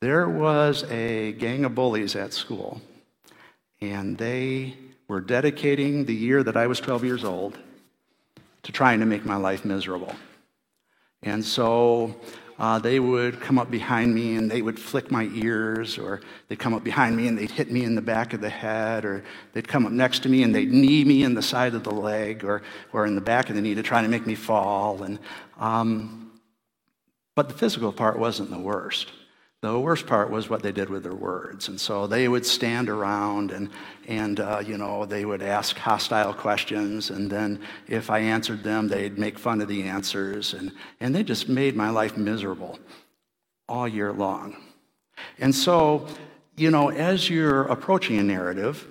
there 0.00 0.28
was 0.28 0.84
a 0.84 1.32
gang 1.32 1.64
of 1.64 1.74
bullies 1.74 2.14
at 2.16 2.32
school, 2.32 2.80
and 3.80 4.16
they 4.16 4.74
were 5.08 5.20
dedicating 5.20 6.04
the 6.04 6.14
year 6.14 6.42
that 6.42 6.56
I 6.56 6.66
was 6.66 6.80
12 6.80 7.04
years 7.04 7.24
old 7.24 7.58
to 8.62 8.72
trying 8.72 9.00
to 9.00 9.06
make 9.06 9.24
my 9.24 9.36
life 9.36 9.64
miserable. 9.64 10.14
And 11.22 11.44
so 11.44 12.16
uh, 12.58 12.78
they 12.78 12.98
would 12.98 13.40
come 13.40 13.58
up 13.58 13.70
behind 13.70 14.14
me 14.14 14.36
and 14.36 14.50
they 14.50 14.62
would 14.62 14.78
flick 14.78 15.10
my 15.10 15.24
ears, 15.34 15.98
or 15.98 16.20
they'd 16.48 16.58
come 16.58 16.72
up 16.72 16.82
behind 16.82 17.16
me 17.16 17.28
and 17.28 17.36
they'd 17.36 17.50
hit 17.50 17.70
me 17.70 17.84
in 17.84 17.94
the 17.94 18.02
back 18.02 18.32
of 18.32 18.40
the 18.40 18.48
head, 18.48 19.04
or 19.04 19.24
they'd 19.52 19.68
come 19.68 19.84
up 19.84 19.92
next 19.92 20.22
to 20.22 20.28
me 20.28 20.42
and 20.42 20.54
they'd 20.54 20.72
knee 20.72 21.04
me 21.04 21.22
in 21.22 21.34
the 21.34 21.42
side 21.42 21.74
of 21.74 21.84
the 21.84 21.90
leg 21.90 22.44
or, 22.44 22.62
or 22.92 23.06
in 23.06 23.14
the 23.14 23.20
back 23.20 23.50
of 23.50 23.56
the 23.56 23.62
knee 23.62 23.74
to 23.74 23.82
try 23.82 24.00
to 24.00 24.08
make 24.08 24.26
me 24.26 24.34
fall. 24.34 25.02
And, 25.02 25.18
um, 25.58 26.40
but 27.34 27.48
the 27.48 27.54
physical 27.54 27.92
part 27.92 28.18
wasn't 28.18 28.50
the 28.50 28.58
worst. 28.58 29.12
The 29.62 29.78
worst 29.78 30.06
part 30.06 30.30
was 30.30 30.50
what 30.50 30.62
they 30.62 30.70
did 30.70 30.90
with 30.90 31.02
their 31.02 31.14
words. 31.14 31.68
And 31.68 31.80
so 31.80 32.06
they 32.06 32.28
would 32.28 32.44
stand 32.44 32.88
around 32.88 33.50
and, 33.50 33.70
and 34.06 34.38
uh, 34.38 34.62
you 34.64 34.76
know, 34.76 35.06
they 35.06 35.24
would 35.24 35.42
ask 35.42 35.76
hostile 35.76 36.34
questions. 36.34 37.10
And 37.10 37.30
then 37.30 37.60
if 37.88 38.10
I 38.10 38.18
answered 38.18 38.62
them, 38.62 38.86
they'd 38.86 39.18
make 39.18 39.38
fun 39.38 39.60
of 39.60 39.68
the 39.68 39.84
answers. 39.84 40.52
And, 40.52 40.72
and 41.00 41.14
they 41.14 41.22
just 41.22 41.48
made 41.48 41.74
my 41.74 41.90
life 41.90 42.16
miserable 42.16 42.78
all 43.68 43.88
year 43.88 44.12
long. 44.12 44.56
And 45.38 45.54
so, 45.54 46.06
you 46.56 46.70
know, 46.70 46.90
as 46.90 47.30
you're 47.30 47.62
approaching 47.62 48.18
a 48.18 48.22
narrative, 48.22 48.86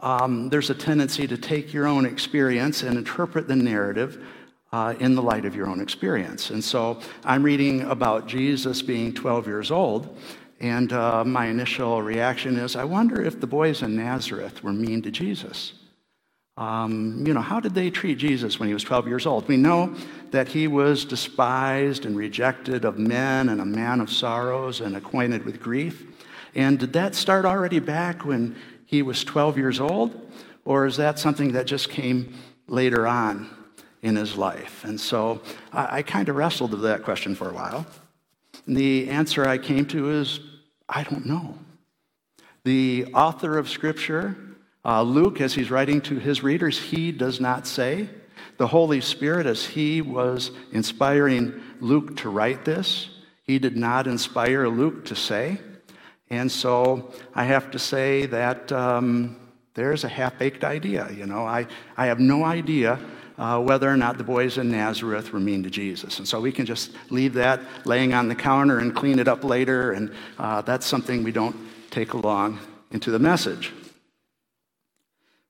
um, 0.00 0.48
there's 0.48 0.70
a 0.70 0.74
tendency 0.74 1.26
to 1.26 1.36
take 1.36 1.72
your 1.72 1.86
own 1.86 2.04
experience 2.06 2.82
and 2.82 2.96
interpret 2.96 3.48
the 3.48 3.56
narrative 3.56 4.24
uh, 4.72 4.94
in 5.00 5.14
the 5.14 5.22
light 5.22 5.44
of 5.44 5.56
your 5.56 5.68
own 5.68 5.80
experience. 5.80 6.50
And 6.50 6.62
so 6.62 7.00
I'm 7.24 7.42
reading 7.42 7.82
about 7.82 8.26
Jesus 8.26 8.82
being 8.82 9.12
12 9.12 9.46
years 9.46 9.70
old, 9.70 10.16
and 10.60 10.92
uh, 10.92 11.24
my 11.24 11.46
initial 11.46 12.02
reaction 12.02 12.56
is 12.56 12.76
I 12.76 12.84
wonder 12.84 13.22
if 13.22 13.40
the 13.40 13.46
boys 13.46 13.82
in 13.82 13.96
Nazareth 13.96 14.62
were 14.62 14.72
mean 14.72 15.02
to 15.02 15.10
Jesus. 15.10 15.72
Um, 16.56 17.24
you 17.26 17.32
know, 17.32 17.40
how 17.40 17.58
did 17.58 17.74
they 17.74 17.88
treat 17.88 18.18
Jesus 18.18 18.58
when 18.60 18.68
he 18.68 18.74
was 18.74 18.84
12 18.84 19.08
years 19.08 19.24
old? 19.24 19.48
We 19.48 19.56
know 19.56 19.94
that 20.30 20.48
he 20.48 20.66
was 20.66 21.06
despised 21.06 22.04
and 22.04 22.14
rejected 22.14 22.84
of 22.84 22.98
men 22.98 23.48
and 23.48 23.62
a 23.62 23.64
man 23.64 24.00
of 24.00 24.10
sorrows 24.10 24.82
and 24.82 24.94
acquainted 24.94 25.46
with 25.46 25.58
grief. 25.58 26.04
And 26.54 26.78
did 26.78 26.92
that 26.92 27.14
start 27.14 27.46
already 27.46 27.78
back 27.78 28.26
when 28.26 28.56
he 28.84 29.00
was 29.00 29.24
12 29.24 29.56
years 29.56 29.80
old? 29.80 30.30
Or 30.66 30.84
is 30.84 30.98
that 30.98 31.18
something 31.18 31.52
that 31.52 31.66
just 31.66 31.88
came 31.88 32.34
later 32.66 33.06
on? 33.06 33.48
In 34.02 34.16
his 34.16 34.36
life. 34.36 34.84
And 34.84 35.00
so 35.00 35.40
I, 35.72 35.98
I 35.98 36.02
kind 36.02 36.28
of 36.28 36.36
wrestled 36.36 36.72
with 36.72 36.82
that 36.82 37.02
question 37.02 37.34
for 37.34 37.50
a 37.50 37.52
while. 37.52 37.86
And 38.66 38.76
the 38.76 39.08
answer 39.10 39.46
I 39.46 39.58
came 39.58 39.86
to 39.86 40.10
is 40.10 40.40
I 40.88 41.04
don't 41.04 41.26
know. 41.26 41.56
The 42.64 43.06
author 43.14 43.58
of 43.58 43.68
Scripture, 43.68 44.36
uh, 44.84 45.02
Luke, 45.02 45.40
as 45.40 45.54
he's 45.54 45.70
writing 45.70 46.00
to 46.02 46.18
his 46.18 46.42
readers, 46.42 46.78
he 46.78 47.12
does 47.12 47.40
not 47.40 47.66
say. 47.66 48.08
The 48.56 48.66
Holy 48.66 49.00
Spirit, 49.00 49.46
as 49.46 49.64
he 49.64 50.02
was 50.02 50.50
inspiring 50.72 51.60
Luke 51.80 52.16
to 52.18 52.28
write 52.28 52.64
this, 52.64 53.08
he 53.44 53.58
did 53.58 53.76
not 53.76 54.06
inspire 54.06 54.68
Luke 54.68 55.06
to 55.06 55.16
say. 55.16 55.58
And 56.28 56.50
so 56.50 57.12
I 57.34 57.44
have 57.44 57.70
to 57.72 57.78
say 57.78 58.26
that 58.26 58.70
um, 58.70 59.36
there's 59.74 60.04
a 60.04 60.08
half 60.08 60.38
baked 60.38 60.64
idea. 60.64 61.10
You 61.10 61.26
know, 61.26 61.44
I, 61.44 61.66
I 61.96 62.06
have 62.06 62.20
no 62.20 62.44
idea 62.44 62.98
uh, 63.40 63.58
whether 63.58 63.88
or 63.88 63.96
not 63.96 64.18
the 64.18 64.24
boys 64.24 64.58
in 64.58 64.70
Nazareth 64.70 65.32
were 65.32 65.40
mean 65.40 65.62
to 65.62 65.70
Jesus. 65.70 66.18
And 66.18 66.28
so 66.28 66.38
we 66.38 66.52
can 66.52 66.66
just 66.66 66.92
leave 67.08 67.32
that 67.34 67.62
laying 67.86 68.12
on 68.12 68.28
the 68.28 68.34
counter 68.34 68.80
and 68.80 68.94
clean 68.94 69.18
it 69.18 69.28
up 69.28 69.44
later, 69.44 69.92
and 69.92 70.12
uh, 70.38 70.60
that's 70.60 70.86
something 70.86 71.24
we 71.24 71.32
don't 71.32 71.56
take 71.90 72.12
along 72.12 72.58
into 72.90 73.10
the 73.10 73.18
message. 73.18 73.72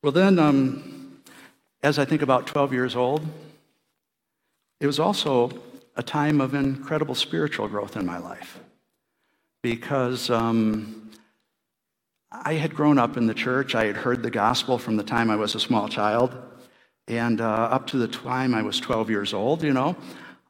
Well, 0.04 0.12
then, 0.12 0.38
um, 0.38 1.20
as 1.82 1.98
I 1.98 2.04
think 2.04 2.22
about 2.22 2.46
12 2.46 2.72
years 2.72 2.94
old, 2.94 3.26
it 4.78 4.86
was 4.86 5.00
also 5.00 5.50
a 5.96 6.02
time 6.02 6.40
of 6.40 6.54
incredible 6.54 7.16
spiritual 7.16 7.66
growth 7.66 7.96
in 7.96 8.06
my 8.06 8.18
life 8.18 8.60
because 9.62 10.30
um, 10.30 11.10
I 12.30 12.54
had 12.54 12.72
grown 12.72 12.98
up 12.98 13.16
in 13.16 13.26
the 13.26 13.34
church. 13.34 13.74
I 13.74 13.86
had 13.86 13.96
heard 13.96 14.22
the 14.22 14.30
gospel 14.30 14.78
from 14.78 14.96
the 14.96 15.02
time 15.02 15.28
I 15.28 15.34
was 15.34 15.56
a 15.56 15.60
small 15.60 15.88
child. 15.88 16.49
And 17.10 17.40
uh, 17.40 17.44
up 17.44 17.88
to 17.88 17.98
the 17.98 18.06
time 18.06 18.54
I 18.54 18.62
was 18.62 18.78
12 18.78 19.10
years 19.10 19.34
old, 19.34 19.64
you 19.64 19.72
know, 19.72 19.96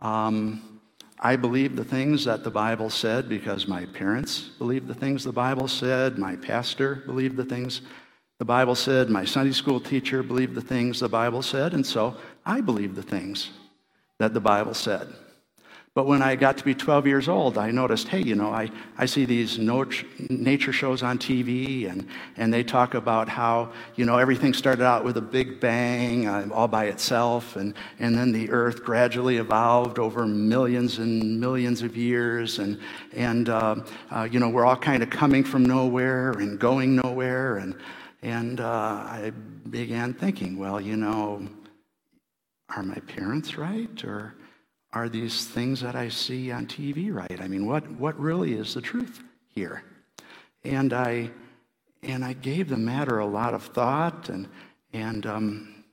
um, 0.02 0.81
I 1.19 1.37
believed 1.37 1.75
the 1.75 1.87
things 1.87 2.26
that 2.26 2.45
the 2.45 2.50
Bible 2.50 2.90
said 2.90 3.31
because 3.31 3.67
my 3.67 3.87
parents 3.87 4.50
believed 4.59 4.87
the 4.87 4.95
things 4.95 5.25
the 5.25 5.33
Bible 5.33 5.69
said, 5.69 6.19
my 6.19 6.37
pastor 6.37 6.97
believed 7.07 7.37
the 7.37 7.47
things 7.47 7.81
the 8.38 8.45
Bible 8.45 8.75
said, 8.75 9.09
my 9.09 9.25
Sunday 9.25 9.52
school 9.52 9.81
teacher 9.81 10.23
believed 10.23 10.55
the 10.55 10.61
things 10.61 11.00
the 11.00 11.09
Bible 11.09 11.40
said, 11.40 11.73
and 11.73 11.87
so 11.87 12.14
I 12.45 12.61
believed 12.61 12.95
the 12.95 13.02
things 13.02 13.49
that 14.19 14.35
the 14.35 14.40
Bible 14.40 14.75
said. 14.75 15.09
But 15.92 16.06
when 16.06 16.23
I 16.23 16.37
got 16.37 16.56
to 16.59 16.64
be 16.64 16.73
12 16.73 17.09
years 17.09 17.28
old, 17.28 17.59
I 17.59 17.73
noticed, 17.73 18.06
hey, 18.06 18.23
you 18.23 18.37
know, 18.37 18.52
I, 18.52 18.70
I 18.97 19.06
see 19.06 19.25
these 19.25 19.59
nature 19.59 20.73
shows 20.73 21.02
on 21.02 21.18
TV, 21.18 21.90
and, 21.90 22.06
and 22.37 22.54
they 22.54 22.62
talk 22.62 22.94
about 22.94 23.28
how, 23.28 23.73
you 23.97 24.04
know, 24.04 24.16
everything 24.16 24.54
started 24.54 24.85
out 24.85 25.04
with 25.04 25.16
a 25.16 25.20
big 25.20 25.59
bang 25.59 26.28
uh, 26.28 26.49
all 26.52 26.68
by 26.68 26.85
itself, 26.85 27.56
and, 27.56 27.75
and 27.99 28.16
then 28.16 28.30
the 28.30 28.50
earth 28.50 28.85
gradually 28.85 29.38
evolved 29.38 29.99
over 29.99 30.26
millions 30.26 30.99
and 30.99 31.40
millions 31.40 31.82
of 31.82 31.97
years, 31.97 32.61
and, 32.61 32.78
and 33.12 33.49
uh, 33.49 33.75
uh, 34.12 34.28
you 34.30 34.38
know, 34.38 34.49
we're 34.49 34.64
all 34.64 34.76
kind 34.76 35.02
of 35.02 35.11
coming 35.11 35.42
from 35.42 35.64
nowhere 35.64 36.30
and 36.30 36.61
going 36.61 36.94
nowhere. 36.94 37.56
And, 37.56 37.75
and 38.23 38.61
uh, 38.61 38.64
I 38.64 39.32
began 39.68 40.14
thinking, 40.14 40.56
well, 40.56 40.80
you 40.80 40.97
know, 40.97 41.49
are 42.68 42.85
my 42.85 43.00
parents 43.09 43.59
right? 43.59 44.04
Or 44.04 44.37
are 44.92 45.09
these 45.09 45.47
things 45.47 45.80
that 45.80 45.94
I 45.94 46.09
see 46.09 46.50
on 46.50 46.66
TV 46.66 47.12
right? 47.12 47.40
I 47.40 47.49
mean, 47.49 47.66
what, 47.66 47.88
what 47.92 48.18
really 48.18 48.54
is 48.54 48.75
the 48.75 48.80
truth 48.80 49.23
here? 49.49 49.82
And 50.64 50.92
I, 50.92 51.30
and 52.02 52.25
I 52.25 52.32
gave 52.32 52.68
the 52.68 52.76
matter 52.76 53.18
a 53.18 53.26
lot 53.26 53.54
of 53.54 53.62
thought, 53.62 54.28
and, 54.28 54.49
and 54.92 55.26
um, 55.26 55.85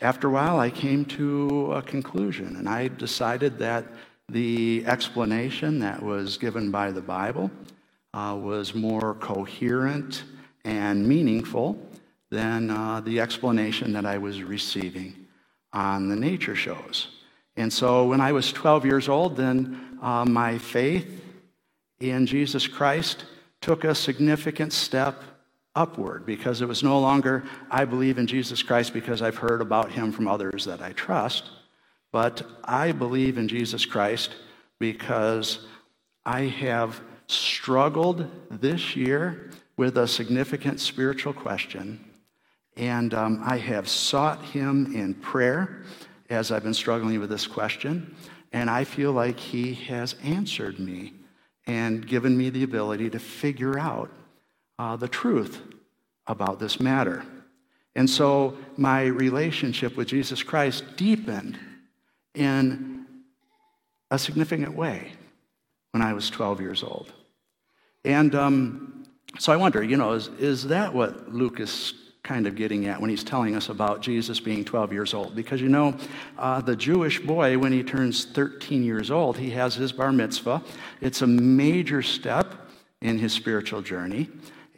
after 0.00 0.28
a 0.28 0.30
while, 0.30 0.60
I 0.60 0.70
came 0.70 1.04
to 1.06 1.72
a 1.72 1.82
conclusion, 1.82 2.56
and 2.56 2.68
I 2.68 2.88
decided 2.88 3.58
that 3.58 3.86
the 4.28 4.84
explanation 4.86 5.78
that 5.80 6.02
was 6.02 6.38
given 6.38 6.70
by 6.70 6.90
the 6.90 7.00
Bible 7.00 7.50
uh, 8.14 8.38
was 8.40 8.74
more 8.74 9.14
coherent 9.14 10.24
and 10.64 11.06
meaningful 11.06 11.78
than 12.30 12.70
uh, 12.70 13.00
the 13.00 13.20
explanation 13.20 13.92
that 13.92 14.06
I 14.06 14.18
was 14.18 14.42
receiving 14.42 15.26
on 15.72 16.08
the 16.08 16.16
nature 16.16 16.54
shows. 16.54 17.08
And 17.56 17.72
so 17.72 18.06
when 18.06 18.20
I 18.20 18.32
was 18.32 18.52
12 18.52 18.86
years 18.86 19.08
old, 19.08 19.36
then 19.36 19.98
uh, 20.00 20.24
my 20.24 20.58
faith 20.58 21.22
in 22.00 22.26
Jesus 22.26 22.66
Christ 22.66 23.24
took 23.60 23.84
a 23.84 23.94
significant 23.94 24.72
step 24.72 25.22
upward 25.74 26.26
because 26.26 26.60
it 26.60 26.68
was 26.68 26.82
no 26.82 26.98
longer, 26.98 27.44
I 27.70 27.84
believe 27.84 28.18
in 28.18 28.26
Jesus 28.26 28.62
Christ 28.62 28.92
because 28.92 29.22
I've 29.22 29.36
heard 29.36 29.60
about 29.60 29.92
him 29.92 30.12
from 30.12 30.28
others 30.28 30.64
that 30.64 30.82
I 30.82 30.92
trust, 30.92 31.50
but 32.10 32.42
I 32.64 32.92
believe 32.92 33.38
in 33.38 33.48
Jesus 33.48 33.86
Christ 33.86 34.34
because 34.78 35.66
I 36.26 36.42
have 36.42 37.00
struggled 37.26 38.28
this 38.50 38.96
year 38.96 39.50
with 39.76 39.96
a 39.96 40.06
significant 40.06 40.80
spiritual 40.80 41.32
question, 41.32 42.04
and 42.76 43.14
um, 43.14 43.40
I 43.44 43.56
have 43.58 43.88
sought 43.88 44.42
him 44.44 44.94
in 44.94 45.14
prayer 45.14 45.84
as 46.32 46.50
I've 46.50 46.62
been 46.62 46.74
struggling 46.74 47.20
with 47.20 47.28
this 47.28 47.46
question, 47.46 48.16
and 48.52 48.70
I 48.70 48.84
feel 48.84 49.12
like 49.12 49.38
he 49.38 49.74
has 49.74 50.16
answered 50.24 50.78
me 50.78 51.12
and 51.66 52.06
given 52.06 52.36
me 52.36 52.50
the 52.50 52.62
ability 52.62 53.10
to 53.10 53.18
figure 53.18 53.78
out 53.78 54.10
uh, 54.78 54.96
the 54.96 55.08
truth 55.08 55.60
about 56.26 56.58
this 56.58 56.80
matter. 56.80 57.22
And 57.94 58.08
so 58.08 58.56
my 58.76 59.04
relationship 59.04 59.96
with 59.96 60.08
Jesus 60.08 60.42
Christ 60.42 60.96
deepened 60.96 61.58
in 62.34 63.06
a 64.10 64.18
significant 64.18 64.74
way 64.74 65.12
when 65.90 66.02
I 66.02 66.14
was 66.14 66.30
12 66.30 66.60
years 66.60 66.82
old. 66.82 67.12
And 68.04 68.34
um, 68.34 69.04
so 69.38 69.52
I 69.52 69.56
wonder, 69.56 69.82
you 69.82 69.98
know, 69.98 70.12
is, 70.12 70.28
is 70.38 70.68
that 70.68 70.94
what 70.94 71.32
Luke 71.32 71.60
is 71.60 71.94
kind 72.22 72.46
of 72.46 72.54
getting 72.54 72.86
at 72.86 73.00
when 73.00 73.10
he's 73.10 73.24
telling 73.24 73.56
us 73.56 73.68
about 73.68 74.00
Jesus 74.00 74.38
being 74.38 74.64
12 74.64 74.92
years 74.92 75.14
old? 75.14 75.34
Because, 75.34 75.60
you 75.60 75.68
know, 75.68 75.96
uh, 76.38 76.60
the 76.60 76.76
Jewish 76.76 77.20
boy, 77.20 77.58
when 77.58 77.72
he 77.72 77.82
turns 77.82 78.24
13 78.26 78.84
years 78.84 79.10
old, 79.10 79.36
he 79.36 79.50
has 79.50 79.74
his 79.74 79.92
bar 79.92 80.12
mitzvah. 80.12 80.62
It's 81.00 81.22
a 81.22 81.26
major 81.26 82.02
step 82.02 82.54
in 83.00 83.18
his 83.18 83.32
spiritual 83.32 83.82
journey. 83.82 84.28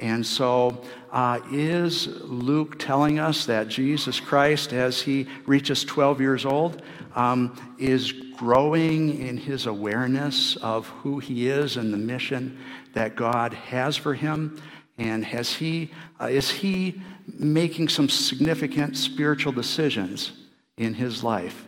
And 0.01 0.27
so, 0.27 0.83
uh, 1.13 1.41
is 1.53 2.09
Luke 2.23 2.79
telling 2.79 3.19
us 3.21 3.47
that 3.47 3.69
Jesus 3.69 4.19
Christ, 4.19 4.73
as 4.73 5.01
he 5.01 5.29
reaches 5.47 5.85
12 5.85 6.21
years 6.21 6.45
old, 6.45 6.83
um, 7.15 7.57
is 7.79 8.11
growing 8.37 9.21
in 9.21 9.37
his 9.37 9.67
awareness 9.67 10.57
of 10.57 10.89
who 10.89 11.21
he 11.21 11.49
is 11.49 11.77
and 11.77 11.93
the 11.93 11.99
mission 11.99 12.59
that 12.95 13.15
God 13.15 13.53
has 13.53 13.97
for 13.97 14.15
him? 14.15 14.61
And 14.99 15.25
has 15.25 15.53
he, 15.55 15.91
uh, 16.21 16.27
is 16.27 16.51
he 16.51 17.01
making 17.27 17.89
some 17.89 18.09
significant 18.09 18.97
spiritual 18.97 19.53
decisions 19.53 20.33
in 20.77 20.95
his 20.95 21.23
life 21.23 21.67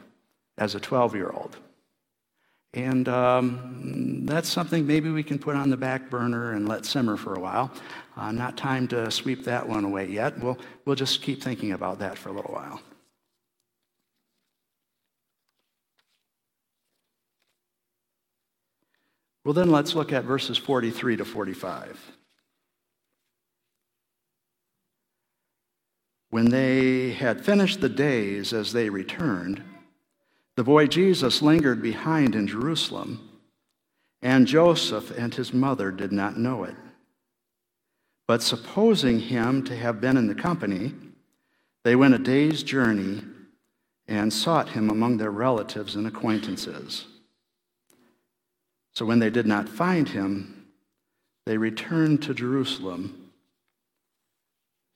as 0.58 0.74
a 0.74 0.80
12 0.80 1.14
year 1.14 1.30
old? 1.30 1.56
And 2.74 3.08
um, 3.08 4.26
that's 4.26 4.50
something 4.50 4.86
maybe 4.86 5.10
we 5.10 5.22
can 5.22 5.38
put 5.38 5.56
on 5.56 5.70
the 5.70 5.78
back 5.78 6.10
burner 6.10 6.52
and 6.52 6.68
let 6.68 6.84
simmer 6.84 7.16
for 7.16 7.34
a 7.34 7.40
while. 7.40 7.72
Uh, 8.16 8.32
not 8.32 8.58
time 8.58 8.86
to 8.88 9.10
sweep 9.10 9.44
that 9.44 9.66
one 9.66 9.84
away 9.84 10.08
yet. 10.08 10.38
We'll, 10.38 10.58
we'll 10.84 10.96
just 10.96 11.22
keep 11.22 11.42
thinking 11.42 11.72
about 11.72 11.98
that 12.00 12.18
for 12.18 12.28
a 12.28 12.32
little 12.32 12.52
while. 12.52 12.82
Well, 19.46 19.54
then 19.54 19.70
let's 19.70 19.94
look 19.94 20.12
at 20.12 20.24
verses 20.24 20.58
43 20.58 21.18
to 21.18 21.24
45. 21.24 22.15
When 26.36 26.50
they 26.50 27.12
had 27.12 27.42
finished 27.42 27.80
the 27.80 27.88
days 27.88 28.52
as 28.52 28.74
they 28.74 28.90
returned, 28.90 29.62
the 30.54 30.64
boy 30.64 30.86
Jesus 30.86 31.40
lingered 31.40 31.80
behind 31.80 32.34
in 32.34 32.46
Jerusalem, 32.46 33.26
and 34.20 34.46
Joseph 34.46 35.10
and 35.16 35.34
his 35.34 35.54
mother 35.54 35.90
did 35.90 36.12
not 36.12 36.36
know 36.36 36.64
it. 36.64 36.74
But 38.28 38.42
supposing 38.42 39.18
him 39.18 39.64
to 39.64 39.74
have 39.74 39.98
been 40.02 40.18
in 40.18 40.26
the 40.26 40.34
company, 40.34 40.92
they 41.84 41.96
went 41.96 42.12
a 42.12 42.18
day's 42.18 42.62
journey 42.62 43.22
and 44.06 44.30
sought 44.30 44.68
him 44.68 44.90
among 44.90 45.16
their 45.16 45.30
relatives 45.30 45.96
and 45.96 46.06
acquaintances. 46.06 47.06
So 48.92 49.06
when 49.06 49.20
they 49.20 49.30
did 49.30 49.46
not 49.46 49.70
find 49.70 50.06
him, 50.06 50.66
they 51.46 51.56
returned 51.56 52.22
to 52.24 52.34
Jerusalem 52.34 53.30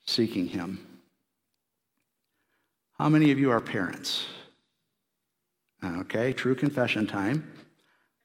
seeking 0.04 0.48
him. 0.48 0.86
How 3.00 3.08
many 3.08 3.30
of 3.30 3.38
you 3.38 3.50
are 3.50 3.62
parents? 3.62 4.26
Okay, 5.82 6.34
true 6.34 6.54
confession 6.54 7.06
time. 7.06 7.50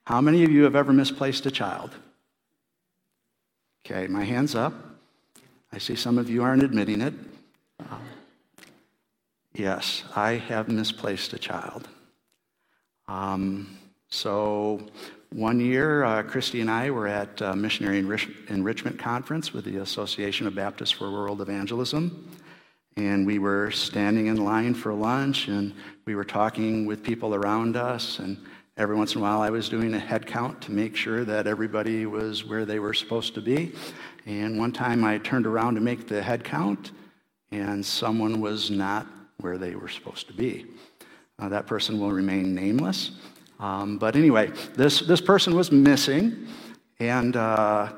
How 0.03 0.19
many 0.19 0.43
of 0.43 0.51
you 0.51 0.63
have 0.63 0.75
ever 0.75 0.91
misplaced 0.91 1.45
a 1.45 1.49
child? 1.49 1.91
Okay, 3.85 4.07
my 4.07 4.25
hand's 4.25 4.53
up. 4.53 4.73
I 5.71 5.77
see 5.77 5.95
some 5.95 6.17
of 6.17 6.29
you 6.29 6.43
aren't 6.43 6.61
admitting 6.61 6.99
it. 6.99 7.13
Uh, 7.79 7.99
yes, 9.53 10.03
I 10.13 10.33
have 10.33 10.67
misplaced 10.67 11.31
a 11.31 11.39
child. 11.39 11.87
Um, 13.07 13.77
so, 14.09 14.81
one 15.29 15.61
year, 15.61 16.03
uh, 16.03 16.21
Christy 16.21 16.59
and 16.59 16.69
I 16.69 16.91
were 16.91 17.07
at 17.07 17.39
a 17.39 17.55
Missionary 17.55 17.99
Enrich- 17.99 18.49
Enrichment 18.49 18.99
Conference 18.99 19.53
with 19.53 19.63
the 19.63 19.77
Association 19.77 20.47
of 20.47 20.53
Baptists 20.53 20.91
for 20.91 21.09
World 21.09 21.39
Evangelism. 21.39 22.29
And 22.97 23.25
we 23.27 23.39
were 23.39 23.71
standing 23.71 24.27
in 24.27 24.37
line 24.37 24.73
for 24.73 24.93
lunch, 24.93 25.49
and 25.49 25.73
we 26.05 26.15
were 26.15 26.23
talking 26.23 26.85
with 26.85 27.03
people 27.03 27.35
around 27.35 27.75
us. 27.75 28.19
And 28.19 28.37
every 28.77 28.95
once 28.95 29.15
in 29.15 29.19
a 29.19 29.21
while, 29.21 29.41
I 29.41 29.49
was 29.49 29.67
doing 29.67 29.93
a 29.93 29.99
head 29.99 30.25
count 30.25 30.61
to 30.61 30.71
make 30.71 30.95
sure 30.95 31.25
that 31.25 31.45
everybody 31.45 32.05
was 32.05 32.45
where 32.45 32.63
they 32.63 32.79
were 32.79 32.93
supposed 32.93 33.33
to 33.35 33.41
be. 33.41 33.73
And 34.25 34.57
one 34.57 34.71
time 34.71 35.03
I 35.03 35.17
turned 35.17 35.45
around 35.45 35.75
to 35.75 35.81
make 35.81 36.07
the 36.07 36.23
head 36.23 36.43
count, 36.43 36.91
and 37.51 37.85
someone 37.85 38.39
was 38.39 38.71
not 38.71 39.07
where 39.41 39.57
they 39.57 39.75
were 39.75 39.89
supposed 39.89 40.27
to 40.27 40.33
be. 40.33 40.65
Uh, 41.37 41.49
that 41.49 41.67
person 41.67 41.99
will 41.99 42.11
remain 42.11 42.55
nameless. 42.55 43.11
Um, 43.59 43.97
but 43.97 44.15
anyway, 44.15 44.51
this, 44.75 45.01
this 45.01 45.21
person 45.21 45.53
was 45.53 45.71
missing, 45.71 46.47
and 46.99 47.35
uh, 47.35 47.91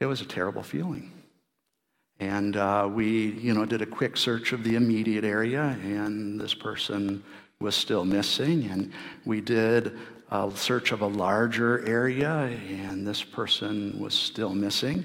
it 0.00 0.06
was 0.06 0.20
a 0.20 0.24
terrible 0.24 0.62
feeling. 0.62 1.12
And 2.24 2.56
uh, 2.56 2.88
we, 2.90 3.32
you 3.32 3.52
know, 3.52 3.66
did 3.66 3.82
a 3.82 3.86
quick 3.86 4.16
search 4.16 4.52
of 4.52 4.64
the 4.64 4.76
immediate 4.76 5.24
area, 5.24 5.78
and 5.82 6.40
this 6.40 6.54
person 6.54 7.22
was 7.60 7.76
still 7.76 8.06
missing. 8.06 8.64
And 8.70 8.92
we 9.26 9.42
did 9.42 9.98
a 10.30 10.50
search 10.54 10.90
of 10.92 11.02
a 11.02 11.06
larger 11.06 11.86
area, 11.86 12.30
and 12.30 13.06
this 13.06 13.22
person 13.22 14.00
was 14.00 14.14
still 14.14 14.54
missing. 14.54 15.04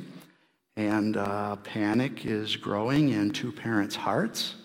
And 0.78 1.18
uh, 1.18 1.58
panic 1.58 2.26
is 2.26 2.56
growing 2.56 3.10
in 3.10 3.32
two 3.32 3.52
parents' 3.52 3.98
hearts. 3.98 4.56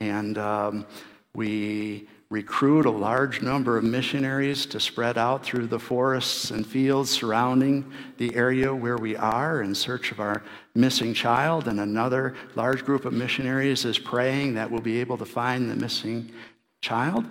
And 0.00 0.36
um, 0.36 0.86
we 1.32 2.08
recruit 2.30 2.86
a 2.86 2.90
large 2.90 3.42
number 3.42 3.76
of 3.76 3.84
missionaries 3.84 4.66
to 4.66 4.80
spread 4.80 5.18
out 5.18 5.44
through 5.44 5.66
the 5.66 5.78
forests 5.78 6.50
and 6.50 6.66
fields 6.66 7.10
surrounding 7.10 7.90
the 8.16 8.34
area 8.34 8.74
where 8.74 8.96
we 8.96 9.14
are 9.16 9.62
in 9.62 9.74
search 9.74 10.10
of 10.10 10.20
our 10.20 10.42
missing 10.74 11.14
child. 11.14 11.68
And 11.68 11.80
another 11.80 12.34
large 12.54 12.84
group 12.84 13.04
of 13.04 13.12
missionaries 13.12 13.84
is 13.84 13.98
praying 13.98 14.54
that 14.54 14.70
we'll 14.70 14.80
be 14.80 15.00
able 15.00 15.18
to 15.18 15.26
find 15.26 15.70
the 15.70 15.76
missing 15.76 16.32
child. 16.80 17.24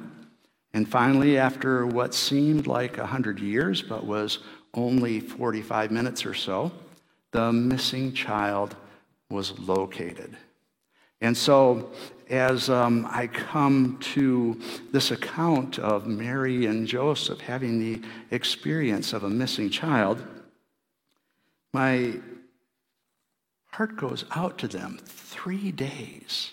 And 0.74 0.90
finally, 0.90 1.38
after 1.38 1.86
what 1.86 2.14
seemed 2.14 2.66
like 2.66 2.98
100 2.98 3.40
years, 3.40 3.82
but 3.82 4.06
was 4.06 4.40
only 4.74 5.20
45 5.20 5.92
minutes 5.92 6.26
or 6.26 6.34
so, 6.34 6.72
the 7.32 7.52
missing 7.52 8.14
child 8.14 8.76
was 9.30 9.58
located. 9.60 10.36
And 11.22 11.38
so, 11.38 11.92
as 12.30 12.70
um, 12.70 13.08
I 13.10 13.28
come 13.28 13.98
to 14.14 14.60
this 14.92 15.12
account 15.12 15.80
of 15.80 16.08
Mary 16.08 16.66
and 16.66 16.88
Joseph 16.88 17.40
having 17.40 17.80
the 17.80 18.02
experience 18.32 19.14
of 19.14 19.24
a 19.24 19.30
missing 19.30 19.70
child, 19.70 20.24
my 21.74 22.14
heart 23.72 23.96
goes 23.96 24.26
out 24.36 24.58
to 24.60 24.68
them. 24.68 25.00
Three 25.06 25.72
days 25.72 26.52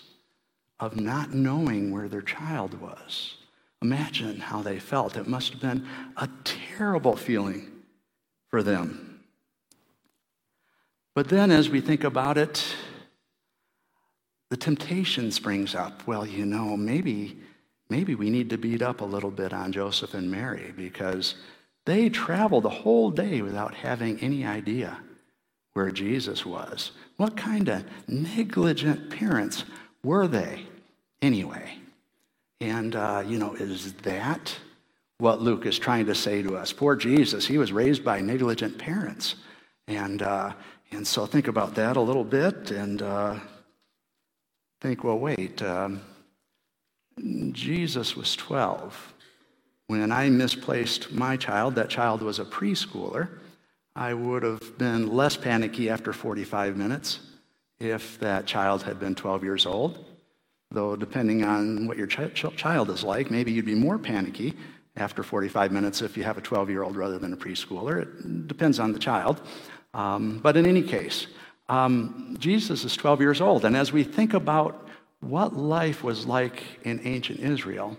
of 0.79 0.99
not 0.99 1.33
knowing 1.33 1.91
where 1.91 2.09
their 2.09 2.21
child 2.21 2.79
was. 2.81 3.37
Imagine 3.81 4.39
how 4.39 4.61
they 4.61 4.79
felt. 4.79 5.15
It 5.15 5.27
must 5.27 5.51
have 5.53 5.61
been 5.61 5.87
a 6.17 6.27
terrible 6.43 7.15
feeling 7.15 7.71
for 8.49 8.61
them. 8.61 9.23
But 11.13 11.29
then, 11.29 11.51
as 11.51 11.69
we 11.69 11.81
think 11.81 12.03
about 12.03 12.37
it, 12.37 12.63
the 14.51 14.57
temptation 14.57 15.31
springs 15.31 15.75
up. 15.75 16.05
Well, 16.05 16.25
you 16.25 16.45
know, 16.45 16.75
maybe, 16.75 17.37
maybe 17.89 18.15
we 18.15 18.29
need 18.29 18.49
to 18.49 18.57
beat 18.57 18.81
up 18.81 18.99
a 18.99 19.05
little 19.05 19.31
bit 19.31 19.53
on 19.53 19.71
Joseph 19.71 20.13
and 20.13 20.29
Mary 20.29 20.73
because 20.75 21.35
they 21.85 22.09
traveled 22.09 22.63
the 22.63 22.69
whole 22.69 23.11
day 23.11 23.41
without 23.41 23.73
having 23.73 24.19
any 24.19 24.45
idea 24.45 24.99
where 25.71 25.89
Jesus 25.89 26.45
was. 26.45 26.91
What 27.15 27.37
kind 27.37 27.69
of 27.69 27.85
negligent 28.09 29.09
parents 29.09 29.63
were 30.03 30.27
they 30.27 30.65
anyway? 31.21 31.77
And, 32.59 32.93
uh, 32.93 33.23
you 33.25 33.39
know, 33.39 33.53
is 33.53 33.93
that 33.93 34.53
what 35.19 35.41
Luke 35.41 35.65
is 35.65 35.79
trying 35.79 36.07
to 36.07 36.15
say 36.15 36.41
to 36.41 36.57
us? 36.57 36.73
Poor 36.73 36.97
Jesus, 36.97 37.47
he 37.47 37.57
was 37.57 37.71
raised 37.71 38.03
by 38.03 38.19
negligent 38.19 38.77
parents. 38.77 39.35
And, 39.87 40.21
uh, 40.21 40.51
and 40.91 41.07
so 41.07 41.25
think 41.25 41.47
about 41.47 41.73
that 41.75 41.95
a 41.95 42.01
little 42.01 42.25
bit 42.25 42.71
and 42.71 43.01
uh, 43.01 43.39
think, 44.81 45.03
well, 45.03 45.19
wait, 45.19 45.61
um, 45.61 46.01
Jesus 47.51 48.15
was 48.15 48.35
12. 48.35 49.13
When 49.87 50.11
I 50.11 50.29
misplaced 50.29 51.11
my 51.11 51.37
child, 51.37 51.75
that 51.75 51.89
child 51.89 52.23
was 52.23 52.39
a 52.39 52.45
preschooler. 52.45 53.29
I 53.95 54.13
would 54.13 54.41
have 54.41 54.77
been 54.79 55.11
less 55.11 55.37
panicky 55.37 55.89
after 55.89 56.13
45 56.13 56.77
minutes 56.77 57.19
if 57.79 58.19
that 58.19 58.47
child 58.47 58.81
had 58.81 58.99
been 58.99 59.13
12 59.13 59.43
years 59.43 59.65
old. 59.65 60.03
Though, 60.71 60.95
depending 60.95 61.43
on 61.43 61.85
what 61.85 61.97
your 61.97 62.07
ch- 62.07 62.55
child 62.55 62.89
is 62.89 63.03
like, 63.03 63.29
maybe 63.29 63.51
you'd 63.51 63.65
be 63.65 63.75
more 63.75 63.99
panicky 63.99 64.55
after 64.95 65.21
45 65.21 65.71
minutes 65.71 66.01
if 66.01 66.17
you 66.17 66.23
have 66.23 66.37
a 66.37 66.41
12 66.41 66.69
year 66.69 66.81
old 66.81 66.95
rather 66.95 67.19
than 67.19 67.33
a 67.33 67.37
preschooler. 67.37 68.01
It 68.01 68.47
depends 68.47 68.79
on 68.79 68.93
the 68.93 68.99
child. 68.99 69.41
Um, 69.93 70.39
but 70.39 70.57
in 70.57 70.65
any 70.65 70.81
case, 70.81 71.27
um, 71.71 72.35
Jesus 72.37 72.83
is 72.83 72.97
12 72.97 73.21
years 73.21 73.39
old. 73.39 73.63
And 73.63 73.77
as 73.77 73.93
we 73.93 74.03
think 74.03 74.33
about 74.33 74.89
what 75.21 75.55
life 75.55 76.03
was 76.03 76.25
like 76.25 76.63
in 76.83 76.99
ancient 77.05 77.39
Israel, 77.39 77.95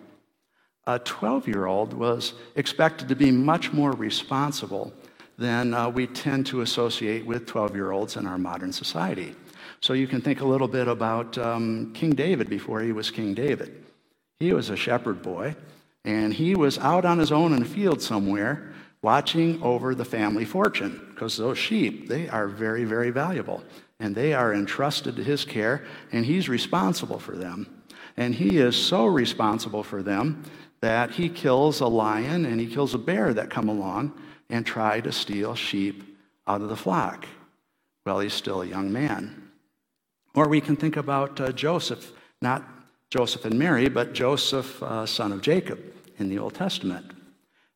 a 0.86 0.98
12 0.98 1.48
year 1.48 1.64
old 1.64 1.94
was 1.94 2.34
expected 2.54 3.08
to 3.08 3.16
be 3.16 3.30
much 3.30 3.72
more 3.72 3.92
responsible 3.92 4.92
than 5.38 5.72
uh, 5.72 5.88
we 5.88 6.06
tend 6.06 6.44
to 6.46 6.60
associate 6.60 7.24
with 7.24 7.46
12 7.46 7.74
year 7.74 7.92
olds 7.92 8.16
in 8.16 8.26
our 8.26 8.36
modern 8.36 8.72
society. 8.72 9.34
So 9.80 9.94
you 9.94 10.06
can 10.06 10.20
think 10.20 10.42
a 10.42 10.46
little 10.46 10.68
bit 10.68 10.86
about 10.86 11.38
um, 11.38 11.92
King 11.94 12.10
David 12.10 12.50
before 12.50 12.82
he 12.82 12.92
was 12.92 13.10
King 13.10 13.32
David. 13.32 13.84
He 14.38 14.52
was 14.52 14.68
a 14.68 14.76
shepherd 14.76 15.22
boy, 15.22 15.56
and 16.04 16.34
he 16.34 16.54
was 16.54 16.78
out 16.78 17.06
on 17.06 17.18
his 17.18 17.32
own 17.32 17.54
in 17.54 17.62
a 17.62 17.64
field 17.64 18.02
somewhere 18.02 18.74
watching 19.02 19.60
over 19.62 19.94
the 19.94 20.04
family 20.04 20.44
fortune 20.44 21.08
because 21.10 21.36
those 21.36 21.58
sheep, 21.58 22.08
they 22.08 22.28
are 22.28 22.46
very, 22.48 22.84
very 22.84 23.10
valuable. 23.10 23.62
And 24.00 24.14
they 24.14 24.32
are 24.32 24.54
entrusted 24.54 25.16
to 25.16 25.22
his 25.22 25.44
care, 25.44 25.84
and 26.10 26.24
he's 26.24 26.48
responsible 26.48 27.18
for 27.18 27.36
them. 27.36 27.82
And 28.16 28.34
he 28.34 28.58
is 28.58 28.76
so 28.76 29.06
responsible 29.06 29.82
for 29.82 30.02
them 30.02 30.42
that 30.80 31.12
he 31.12 31.28
kills 31.28 31.80
a 31.80 31.86
lion 31.86 32.44
and 32.44 32.60
he 32.60 32.66
kills 32.66 32.94
a 32.94 32.98
bear 32.98 33.32
that 33.32 33.50
come 33.50 33.68
along 33.68 34.12
and 34.50 34.66
try 34.66 35.00
to 35.00 35.12
steal 35.12 35.54
sheep 35.54 36.18
out 36.46 36.60
of 36.60 36.68
the 36.68 36.76
flock. 36.76 37.26
Well, 38.04 38.18
he's 38.18 38.34
still 38.34 38.62
a 38.62 38.66
young 38.66 38.92
man. 38.92 39.50
Or 40.34 40.48
we 40.48 40.60
can 40.60 40.76
think 40.76 40.96
about 40.96 41.40
uh, 41.40 41.52
Joseph, 41.52 42.12
not 42.40 42.64
Joseph 43.10 43.44
and 43.44 43.58
Mary, 43.58 43.88
but 43.88 44.12
Joseph, 44.12 44.82
uh, 44.82 45.06
son 45.06 45.30
of 45.30 45.40
Jacob 45.40 45.78
in 46.18 46.28
the 46.28 46.38
Old 46.38 46.54
Testament. 46.54 47.12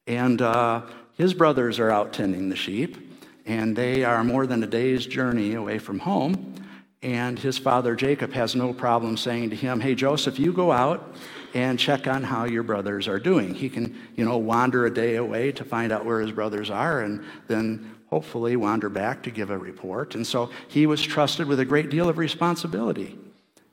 And 0.06 0.42
uh, 0.42 0.82
his 1.16 1.34
brothers 1.34 1.78
are 1.78 1.90
out 1.90 2.12
tending 2.12 2.48
the 2.48 2.56
sheep, 2.56 2.96
and 3.44 3.74
they 3.74 4.04
are 4.04 4.22
more 4.22 4.46
than 4.46 4.62
a 4.62 4.66
day's 4.66 5.06
journey 5.06 5.54
away 5.54 5.78
from 5.78 5.98
home. 5.98 6.54
And 7.02 7.38
his 7.38 7.58
father 7.58 7.94
Jacob 7.94 8.32
has 8.32 8.54
no 8.54 8.72
problem 8.72 9.16
saying 9.16 9.50
to 9.50 9.56
him, 9.56 9.80
Hey, 9.80 9.94
Joseph, 9.94 10.38
you 10.38 10.52
go 10.52 10.72
out 10.72 11.14
and 11.54 11.78
check 11.78 12.06
on 12.06 12.22
how 12.22 12.44
your 12.44 12.62
brothers 12.62 13.08
are 13.08 13.18
doing. 13.18 13.54
He 13.54 13.68
can, 13.68 13.96
you 14.14 14.24
know, 14.24 14.36
wander 14.38 14.86
a 14.86 14.92
day 14.92 15.16
away 15.16 15.52
to 15.52 15.64
find 15.64 15.92
out 15.92 16.04
where 16.04 16.20
his 16.20 16.32
brothers 16.32 16.70
are 16.70 17.00
and 17.00 17.24
then 17.48 17.94
hopefully 18.08 18.56
wander 18.56 18.88
back 18.88 19.22
to 19.22 19.30
give 19.30 19.50
a 19.50 19.58
report. 19.58 20.14
And 20.14 20.26
so 20.26 20.50
he 20.68 20.86
was 20.86 21.02
trusted 21.02 21.46
with 21.46 21.60
a 21.60 21.64
great 21.64 21.90
deal 21.90 22.08
of 22.08 22.18
responsibility 22.18 23.18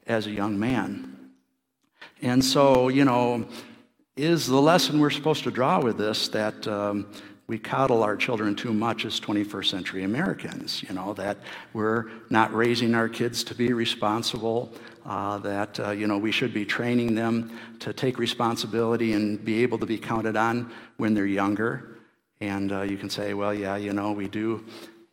as 0.07 0.27
a 0.27 0.31
young 0.31 0.59
man. 0.59 1.31
And 2.21 2.43
so, 2.43 2.87
you 2.87 3.05
know, 3.05 3.47
is 4.15 4.47
the 4.47 4.61
lesson 4.61 4.99
we're 4.99 5.09
supposed 5.09 5.43
to 5.43 5.51
draw 5.51 5.81
with 5.81 5.97
this 5.97 6.27
that 6.29 6.67
um, 6.67 7.07
we 7.47 7.57
coddle 7.57 8.03
our 8.03 8.15
children 8.15 8.55
too 8.55 8.73
much 8.73 9.05
as 9.05 9.19
21st 9.19 9.65
century 9.65 10.03
Americans, 10.03 10.81
you 10.83 10.95
know, 10.95 11.13
that 11.13 11.37
we're 11.73 12.09
not 12.29 12.53
raising 12.53 12.95
our 12.95 13.09
kids 13.09 13.43
to 13.43 13.55
be 13.55 13.73
responsible, 13.73 14.71
uh, 15.05 15.37
that, 15.39 15.79
uh, 15.79 15.91
you 15.91 16.07
know, 16.07 16.17
we 16.17 16.31
should 16.31 16.53
be 16.53 16.65
training 16.65 17.15
them 17.15 17.51
to 17.79 17.91
take 17.91 18.17
responsibility 18.17 19.13
and 19.13 19.43
be 19.43 19.61
able 19.61 19.77
to 19.77 19.85
be 19.85 19.97
counted 19.97 20.37
on 20.37 20.71
when 20.97 21.13
they're 21.13 21.25
younger. 21.25 21.97
And 22.39 22.71
uh, 22.71 22.81
you 22.81 22.97
can 22.97 23.09
say, 23.09 23.33
well, 23.33 23.53
yeah, 23.53 23.75
you 23.75 23.91
know, 23.91 24.13
we 24.13 24.29
do, 24.29 24.63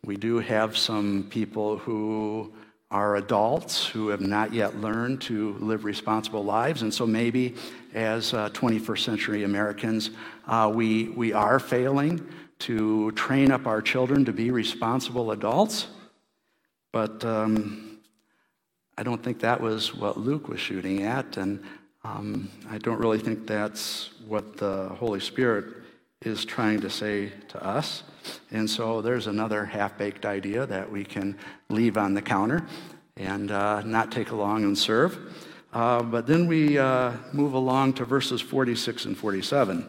we 0.05 0.15
do 0.15 0.39
have 0.39 0.77
some 0.77 1.27
people 1.29 1.77
who 1.77 2.53
are 2.91 3.15
adults 3.15 3.87
who 3.87 4.09
have 4.09 4.19
not 4.19 4.53
yet 4.53 4.75
learned 4.81 5.21
to 5.21 5.53
live 5.59 5.85
responsible 5.85 6.43
lives. 6.43 6.81
And 6.81 6.93
so 6.93 7.07
maybe 7.07 7.55
as 7.93 8.33
uh, 8.33 8.49
21st 8.49 8.99
century 8.99 9.43
Americans, 9.45 10.11
uh, 10.45 10.69
we, 10.73 11.05
we 11.09 11.31
are 11.31 11.57
failing 11.57 12.27
to 12.59 13.11
train 13.13 13.49
up 13.49 13.65
our 13.65 13.81
children 13.81 14.25
to 14.25 14.33
be 14.33 14.51
responsible 14.51 15.31
adults. 15.31 15.87
But 16.91 17.23
um, 17.23 17.99
I 18.97 19.03
don't 19.03 19.23
think 19.23 19.39
that 19.39 19.61
was 19.61 19.95
what 19.95 20.17
Luke 20.17 20.49
was 20.49 20.59
shooting 20.59 21.03
at. 21.03 21.37
And 21.37 21.63
um, 22.03 22.51
I 22.69 22.77
don't 22.77 22.99
really 22.99 23.19
think 23.19 23.47
that's 23.47 24.09
what 24.27 24.57
the 24.57 24.89
Holy 24.89 25.21
Spirit 25.21 25.65
is 26.21 26.43
trying 26.43 26.81
to 26.81 26.89
say 26.89 27.31
to 27.47 27.63
us. 27.65 28.03
And 28.51 28.69
so 28.69 29.01
there's 29.01 29.27
another 29.27 29.65
half 29.65 29.97
baked 29.97 30.25
idea 30.25 30.65
that 30.65 30.91
we 30.91 31.03
can 31.03 31.37
leave 31.69 31.97
on 31.97 32.13
the 32.13 32.21
counter 32.21 32.65
and 33.17 33.51
uh, 33.51 33.81
not 33.81 34.11
take 34.11 34.31
along 34.31 34.63
and 34.63 34.77
serve. 34.77 35.17
Uh, 35.73 36.03
but 36.03 36.27
then 36.27 36.47
we 36.47 36.77
uh, 36.77 37.13
move 37.31 37.53
along 37.53 37.93
to 37.93 38.05
verses 38.05 38.41
46 38.41 39.05
and 39.05 39.17
47. 39.17 39.87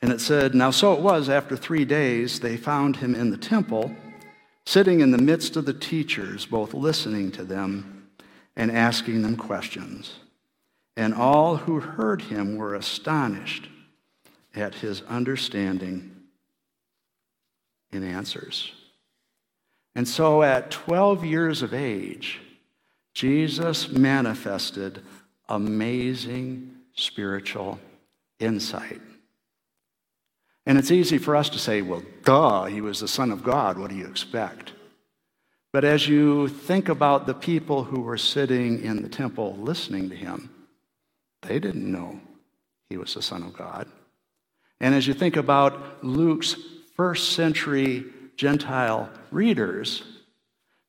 And 0.00 0.12
it 0.12 0.20
said, 0.20 0.54
Now 0.54 0.70
so 0.70 0.92
it 0.92 1.00
was 1.00 1.28
after 1.28 1.56
three 1.56 1.84
days 1.84 2.40
they 2.40 2.56
found 2.56 2.96
him 2.96 3.14
in 3.14 3.30
the 3.30 3.36
temple, 3.36 3.94
sitting 4.64 5.00
in 5.00 5.10
the 5.10 5.18
midst 5.18 5.56
of 5.56 5.64
the 5.64 5.74
teachers, 5.74 6.46
both 6.46 6.74
listening 6.74 7.32
to 7.32 7.42
them 7.42 8.08
and 8.54 8.70
asking 8.70 9.22
them 9.22 9.36
questions. 9.36 10.20
And 10.96 11.14
all 11.14 11.56
who 11.56 11.80
heard 11.80 12.22
him 12.22 12.56
were 12.56 12.74
astonished 12.74 13.68
at 14.54 14.76
his 14.76 15.02
understanding 15.02 16.17
in 17.92 18.02
answers. 18.02 18.72
And 19.94 20.06
so 20.06 20.42
at 20.42 20.70
12 20.70 21.24
years 21.24 21.62
of 21.62 21.74
age, 21.74 22.40
Jesus 23.14 23.88
manifested 23.88 25.02
amazing 25.48 26.76
spiritual 26.94 27.80
insight. 28.38 29.00
And 30.66 30.78
it's 30.78 30.90
easy 30.90 31.18
for 31.18 31.34
us 31.34 31.48
to 31.50 31.58
say, 31.58 31.80
well, 31.82 32.02
duh, 32.24 32.66
he 32.66 32.80
was 32.80 33.00
the 33.00 33.08
Son 33.08 33.30
of 33.30 33.42
God. 33.42 33.78
What 33.78 33.90
do 33.90 33.96
you 33.96 34.06
expect? 34.06 34.72
But 35.72 35.84
as 35.84 36.06
you 36.06 36.48
think 36.48 36.88
about 36.88 37.26
the 37.26 37.34
people 37.34 37.84
who 37.84 38.00
were 38.00 38.18
sitting 38.18 38.82
in 38.82 39.02
the 39.02 39.08
temple 39.08 39.56
listening 39.56 40.10
to 40.10 40.16
him, 40.16 40.50
they 41.42 41.58
didn't 41.58 41.90
know 41.90 42.20
he 42.88 42.96
was 42.96 43.14
the 43.14 43.22
Son 43.22 43.42
of 43.42 43.52
God. 43.52 43.86
And 44.80 44.94
as 44.94 45.06
you 45.06 45.14
think 45.14 45.36
about 45.36 46.04
Luke's 46.04 46.56
first 46.98 47.32
century 47.32 48.04
Gentile 48.36 49.08
readers, 49.30 50.02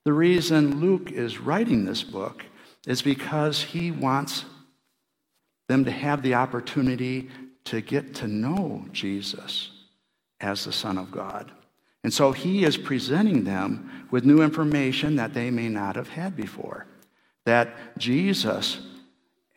the 0.03 0.11
reason 0.11 0.81
Luke 0.81 1.11
is 1.11 1.39
writing 1.39 1.85
this 1.85 2.03
book 2.03 2.43
is 2.87 3.01
because 3.01 3.61
he 3.61 3.91
wants 3.91 4.43
them 5.67 5.85
to 5.85 5.91
have 5.91 6.23
the 6.23 6.33
opportunity 6.33 7.29
to 7.65 7.79
get 7.79 8.15
to 8.15 8.27
know 8.27 8.85
Jesus 8.91 9.69
as 10.41 10.65
the 10.65 10.73
Son 10.73 10.97
of 10.97 11.11
God. 11.11 11.51
And 12.03 12.11
so 12.11 12.31
he 12.31 12.63
is 12.63 12.75
presenting 12.75 13.43
them 13.43 14.07
with 14.09 14.25
new 14.25 14.41
information 14.41 15.17
that 15.17 15.35
they 15.35 15.51
may 15.51 15.69
not 15.69 15.95
have 15.95 16.09
had 16.09 16.35
before. 16.35 16.87
That 17.45 17.97
Jesus, 17.99 18.79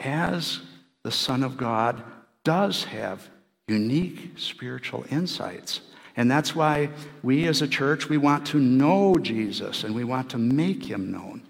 as 0.01 0.61
the 1.03 1.13
Son 1.13 1.43
of 1.43 1.57
God, 1.57 2.03
does 2.45 2.85
have 2.85 3.31
unique 3.69 4.33
spiritual 4.37 5.07
insights. 5.09 5.81
And 6.17 6.31
that's 6.31 6.55
why 6.55 6.91
we 7.23 7.47
as 7.47 7.63
a 7.63 7.69
church, 7.69 8.09
we 8.09 8.19
want 8.19 8.47
to 8.49 8.59
know 8.59 9.17
Jesus 9.17 9.85
and 9.85 9.95
we 9.95 10.05
want 10.05 10.31
to 10.31 10.39
make 10.39 10.85
him 10.85 11.11
known 11.11 11.43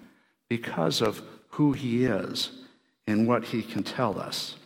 because 0.49 1.01
of 1.01 1.23
who 1.49 1.73
he 1.73 2.05
is 2.05 2.51
and 3.07 3.27
what 3.27 3.45
he 3.45 3.63
can 3.63 3.83
tell 3.83 4.19
us. 4.19 4.57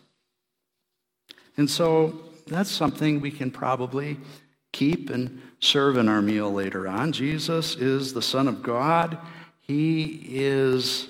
And 1.56 1.68
so 1.70 2.20
that's 2.46 2.70
something 2.70 3.20
we 3.20 3.30
can 3.30 3.50
probably 3.50 4.18
keep 4.72 5.10
and 5.10 5.40
serve 5.58 5.96
in 5.96 6.08
our 6.08 6.20
meal 6.20 6.52
later 6.52 6.86
on. 6.86 7.12
Jesus 7.12 7.76
is 7.76 8.12
the 8.12 8.22
Son 8.22 8.46
of 8.46 8.62
God. 8.62 9.18
He 9.60 10.22
is 10.28 11.08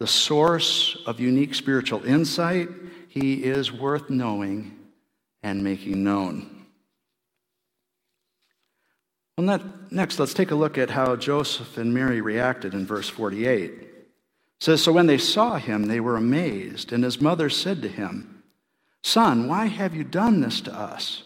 the 0.00 0.06
source 0.06 0.98
of 1.06 1.20
unique 1.20 1.54
spiritual 1.54 2.04
insight. 2.04 2.68
He 3.08 3.44
is 3.44 3.72
worth 3.72 4.10
knowing 4.10 4.76
and 5.42 5.62
making 5.62 6.02
known. 6.02 6.53
Well, 9.36 9.60
next, 9.90 10.18
let's 10.20 10.34
take 10.34 10.52
a 10.52 10.56
look 10.56 10.78
at 10.78 10.90
how 10.90 11.16
Joseph 11.16 11.76
and 11.76 11.92
Mary 11.92 12.20
reacted 12.20 12.72
in 12.72 12.86
verse 12.86 13.08
48. 13.08 13.70
It 13.70 14.16
says, 14.60 14.82
So 14.82 14.92
when 14.92 15.06
they 15.06 15.18
saw 15.18 15.56
him, 15.56 15.84
they 15.84 15.98
were 15.98 16.16
amazed, 16.16 16.92
and 16.92 17.02
his 17.02 17.20
mother 17.20 17.50
said 17.50 17.82
to 17.82 17.88
him, 17.88 18.42
Son, 19.02 19.48
why 19.48 19.66
have 19.66 19.94
you 19.94 20.04
done 20.04 20.40
this 20.40 20.60
to 20.62 20.72
us? 20.72 21.24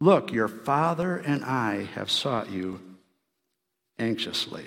Look, 0.00 0.32
your 0.32 0.48
father 0.48 1.18
and 1.18 1.44
I 1.44 1.84
have 1.94 2.10
sought 2.10 2.50
you 2.50 2.80
anxiously. 3.98 4.64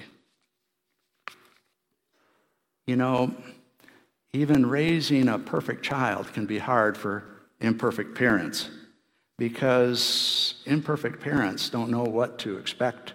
You 2.86 2.96
know, 2.96 3.36
even 4.32 4.68
raising 4.68 5.28
a 5.28 5.40
perfect 5.40 5.84
child 5.84 6.32
can 6.34 6.46
be 6.46 6.60
hard 6.60 6.98
for 6.98 7.24
imperfect 7.60 8.16
parents 8.16 8.70
because 9.40 10.56
imperfect 10.66 11.22
parents 11.22 11.70
don't 11.70 11.90
know 11.90 12.04
what 12.04 12.38
to 12.40 12.58
expect 12.58 13.14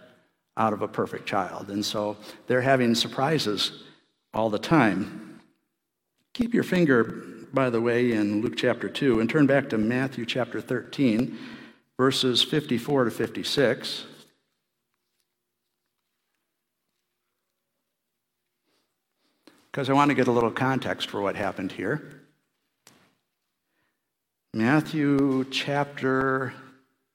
out 0.57 0.73
of 0.73 0.83
a 0.83 0.89
perfect 0.89 1.27
child. 1.27 1.71
And 1.71 1.85
so 1.85 2.17
they're 2.47 2.63
having 2.63 2.95
surprises 2.95 3.85
all 4.33 4.51
the 4.51 4.59
time. 4.59 5.41
Keep 6.33 6.55
your 6.55 6.65
finger, 6.65 7.25
by 7.53 7.71
the 7.71 7.81
way, 7.81 8.13
in 8.13 8.41
Luke 8.41 8.57
chapter 8.57 8.89
2 8.89 9.21
and 9.21 9.29
turn 9.29 9.47
back 9.47 9.69
to 9.69 9.79
Matthew 9.79 10.25
chapter 10.25 10.61
13, 10.61 11.39
verses 11.97 12.43
54 12.43 13.05
to 13.05 13.11
56. 13.11 14.07
Because 19.71 19.91
I 19.91 19.93
want 19.93 20.09
to 20.09 20.15
get 20.15 20.29
a 20.29 20.33
little 20.33 20.53
context 20.53 21.11
for 21.11 21.21
what 21.21 21.37
happened 21.37 21.73
here. 21.73 22.24
Matthew 24.55 25.47
chapter 25.51 26.55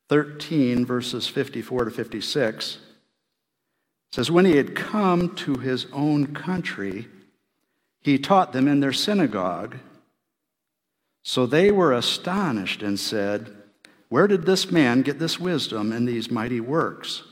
13, 0.09 0.85
verses 0.85 1.25
54 1.25 1.85
to 1.85 1.91
56 1.91 2.79
says, 4.11 4.29
When 4.29 4.43
he 4.43 4.57
had 4.57 4.75
come 4.75 5.33
to 5.35 5.53
his 5.55 5.87
own 5.93 6.33
country, 6.33 7.07
he 8.01 8.19
taught 8.19 8.51
them 8.51 8.67
in 8.67 8.81
their 8.81 8.91
synagogue. 8.91 9.77
So 11.23 11.45
they 11.45 11.71
were 11.71 11.93
astonished 11.93 12.83
and 12.83 12.99
said, 12.99 13.55
Where 14.09 14.27
did 14.27 14.45
this 14.45 14.69
man 14.69 15.01
get 15.01 15.17
this 15.17 15.39
wisdom 15.39 15.93
and 15.93 16.05
these 16.05 16.29
mighty 16.29 16.59
works? 16.59 17.23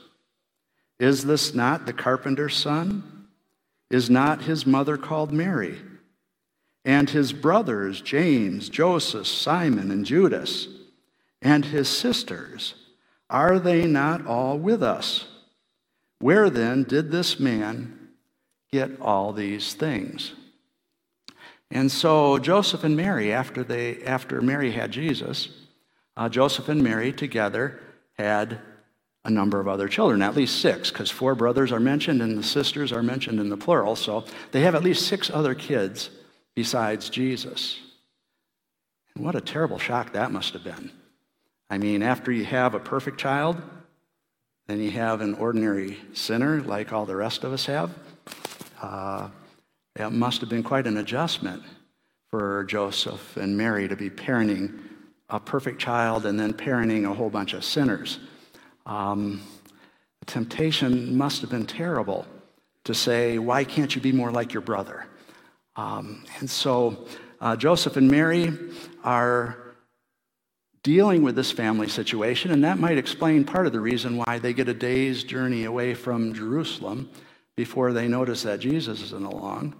Is 1.01 1.25
this 1.25 1.53
not 1.53 1.85
the 1.85 1.91
carpenter's 1.91 2.55
son? 2.55 3.27
Is 3.91 4.09
not 4.09 4.43
his 4.43 4.65
mother 4.65 4.95
called 4.95 5.33
Mary? 5.33 5.77
And 6.87 7.09
his 7.09 7.33
brothers, 7.33 7.99
James, 7.99 8.69
Joseph, 8.69 9.27
Simon, 9.27 9.91
and 9.91 10.05
Judas, 10.05 10.69
and 11.41 11.65
his 11.65 11.89
sisters, 11.89 12.75
are 13.29 13.59
they 13.59 13.85
not 13.85 14.25
all 14.25 14.57
with 14.57 14.81
us? 14.81 15.25
Where 16.19 16.49
then 16.49 16.83
did 16.83 17.11
this 17.11 17.41
man 17.41 18.11
get 18.71 19.01
all 19.01 19.33
these 19.33 19.73
things? 19.73 20.31
And 21.69 21.91
so 21.91 22.37
Joseph 22.37 22.85
and 22.85 22.95
Mary, 22.95 23.33
after, 23.33 23.65
they, 23.65 24.01
after 24.03 24.39
Mary 24.39 24.71
had 24.71 24.89
Jesus, 24.91 25.49
uh, 26.15 26.29
Joseph 26.29 26.69
and 26.69 26.81
Mary 26.81 27.11
together 27.11 27.81
had 28.13 28.59
a 29.25 29.29
number 29.29 29.59
of 29.59 29.67
other 29.67 29.89
children, 29.89 30.21
at 30.21 30.37
least 30.37 30.61
six, 30.61 30.89
because 30.89 31.11
four 31.11 31.35
brothers 31.35 31.73
are 31.73 31.81
mentioned 31.81 32.21
and 32.21 32.37
the 32.37 32.43
sisters 32.43 32.93
are 32.93 33.03
mentioned 33.03 33.41
in 33.41 33.49
the 33.49 33.57
plural. 33.57 33.97
So 33.97 34.23
they 34.53 34.61
have 34.61 34.73
at 34.73 34.85
least 34.85 35.05
six 35.05 35.29
other 35.29 35.53
kids 35.53 36.11
besides 36.57 37.11
Jesus. 37.11 37.79
And 39.13 39.23
what 39.23 39.35
a 39.35 39.41
terrible 39.41 39.77
shock 39.77 40.13
that 40.13 40.31
must 40.31 40.53
have 40.53 40.63
been. 40.63 40.89
I 41.69 41.77
mean, 41.77 42.01
after 42.01 42.31
you 42.31 42.45
have 42.45 42.73
a 42.73 42.79
perfect 42.79 43.19
child, 43.19 43.61
then 44.65 44.79
you 44.79 44.89
have 44.89 45.21
an 45.21 45.35
ordinary 45.35 45.99
sinner 46.13 46.61
like 46.61 46.91
all 46.91 47.05
the 47.05 47.15
rest 47.15 47.43
of 47.43 47.53
us 47.53 47.67
have. 47.67 47.91
Uh, 48.81 49.29
it 49.95 50.09
must 50.09 50.41
have 50.41 50.49
been 50.49 50.63
quite 50.63 50.87
an 50.87 50.97
adjustment 50.97 51.61
for 52.31 52.63
Joseph 52.63 53.37
and 53.37 53.55
Mary 53.55 53.87
to 53.87 53.95
be 53.95 54.09
parenting 54.09 54.79
a 55.29 55.39
perfect 55.39 55.79
child 55.79 56.25
and 56.25 56.39
then 56.39 56.53
parenting 56.53 57.07
a 57.07 57.13
whole 57.13 57.29
bunch 57.29 57.53
of 57.53 57.63
sinners. 57.63 58.17
Um, 58.87 59.43
the 60.21 60.25
temptation 60.25 61.15
must 61.15 61.41
have 61.41 61.51
been 61.51 61.67
terrible 61.67 62.25
to 62.85 62.95
say, 62.95 63.37
Why 63.37 63.63
can't 63.63 63.93
you 63.93 64.01
be 64.01 64.11
more 64.11 64.31
like 64.31 64.53
your 64.53 64.61
brother? 64.61 65.06
Um, 65.77 66.25
and 66.39 66.49
so 66.49 67.07
uh, 67.39 67.55
Joseph 67.55 67.95
and 67.95 68.09
Mary 68.09 68.51
are 69.03 69.75
dealing 70.83 71.21
with 71.21 71.35
this 71.35 71.51
family 71.51 71.87
situation, 71.87 72.51
and 72.51 72.63
that 72.63 72.79
might 72.79 72.97
explain 72.97 73.43
part 73.43 73.67
of 73.67 73.73
the 73.73 73.79
reason 73.79 74.17
why 74.17 74.39
they 74.39 74.53
get 74.53 74.67
a 74.67 74.73
day's 74.73 75.23
journey 75.23 75.65
away 75.65 75.93
from 75.93 76.33
Jerusalem 76.33 77.09
before 77.55 77.93
they 77.93 78.07
notice 78.07 78.43
that 78.43 78.59
Jesus 78.59 79.01
isn't 79.01 79.25
along, 79.25 79.75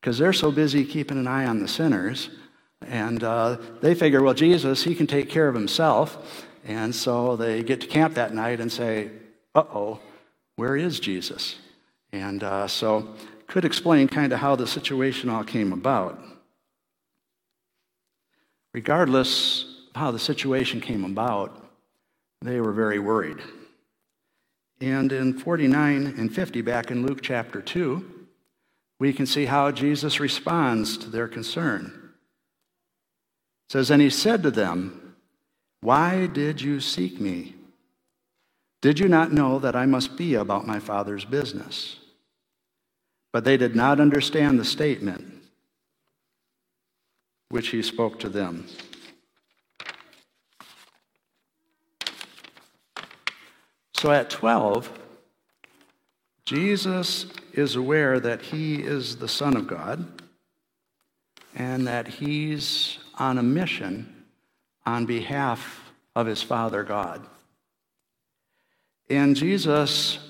because 0.00 0.18
they're 0.18 0.32
so 0.32 0.50
busy 0.50 0.84
keeping 0.84 1.18
an 1.18 1.26
eye 1.26 1.46
on 1.46 1.60
the 1.60 1.68
sinners. 1.68 2.30
And 2.82 3.22
uh, 3.24 3.56
they 3.80 3.94
figure, 3.94 4.22
well, 4.22 4.34
Jesus, 4.34 4.84
he 4.84 4.94
can 4.94 5.06
take 5.06 5.28
care 5.28 5.48
of 5.48 5.54
himself. 5.54 6.46
And 6.64 6.94
so 6.94 7.36
they 7.36 7.62
get 7.62 7.80
to 7.80 7.86
camp 7.86 8.14
that 8.14 8.34
night 8.34 8.60
and 8.60 8.70
say, 8.70 9.10
uh 9.54 9.64
oh, 9.72 10.00
where 10.56 10.76
is 10.76 11.00
Jesus? 11.00 11.56
And 12.12 12.42
uh, 12.42 12.66
so 12.66 13.14
could 13.46 13.64
explain 13.64 14.08
kind 14.08 14.32
of 14.32 14.40
how 14.40 14.56
the 14.56 14.66
situation 14.66 15.28
all 15.28 15.44
came 15.44 15.72
about. 15.72 16.22
Regardless, 18.72 19.64
of 19.94 20.00
how 20.00 20.10
the 20.10 20.18
situation 20.18 20.80
came 20.80 21.04
about, 21.04 21.64
they 22.42 22.60
were 22.60 22.72
very 22.72 22.98
worried. 22.98 23.38
And 24.80 25.10
in 25.12 25.38
49 25.38 26.14
and 26.18 26.34
50, 26.34 26.60
back 26.60 26.90
in 26.90 27.06
Luke 27.06 27.20
chapter 27.22 27.62
2, 27.62 28.04
we 28.98 29.12
can 29.12 29.26
see 29.26 29.46
how 29.46 29.70
Jesus 29.70 30.20
responds 30.20 30.98
to 30.98 31.08
their 31.08 31.28
concern. 31.28 32.12
It 33.68 33.72
says, 33.72 33.90
And 33.90 34.02
he 34.02 34.10
said 34.10 34.42
to 34.42 34.50
them, 34.50 35.16
Why 35.80 36.26
did 36.26 36.60
you 36.60 36.80
seek 36.80 37.20
me? 37.20 37.54
Did 38.82 38.98
you 38.98 39.08
not 39.08 39.32
know 39.32 39.58
that 39.58 39.74
I 39.74 39.86
must 39.86 40.16
be 40.16 40.34
about 40.34 40.66
my 40.66 40.78
Father's 40.78 41.24
business? 41.24 41.96
But 43.36 43.44
they 43.44 43.58
did 43.58 43.76
not 43.76 44.00
understand 44.00 44.58
the 44.58 44.64
statement 44.64 45.42
which 47.50 47.68
he 47.68 47.82
spoke 47.82 48.18
to 48.20 48.30
them. 48.30 48.66
So 53.92 54.10
at 54.10 54.30
12, 54.30 54.90
Jesus 56.46 57.26
is 57.52 57.76
aware 57.76 58.18
that 58.20 58.40
he 58.40 58.76
is 58.76 59.18
the 59.18 59.28
Son 59.28 59.54
of 59.54 59.66
God 59.66 60.22
and 61.54 61.86
that 61.86 62.08
he's 62.08 62.96
on 63.18 63.36
a 63.36 63.42
mission 63.42 64.24
on 64.86 65.04
behalf 65.04 65.92
of 66.14 66.26
his 66.26 66.42
Father 66.42 66.82
God. 66.82 67.20
And 69.10 69.36
Jesus 69.36 70.25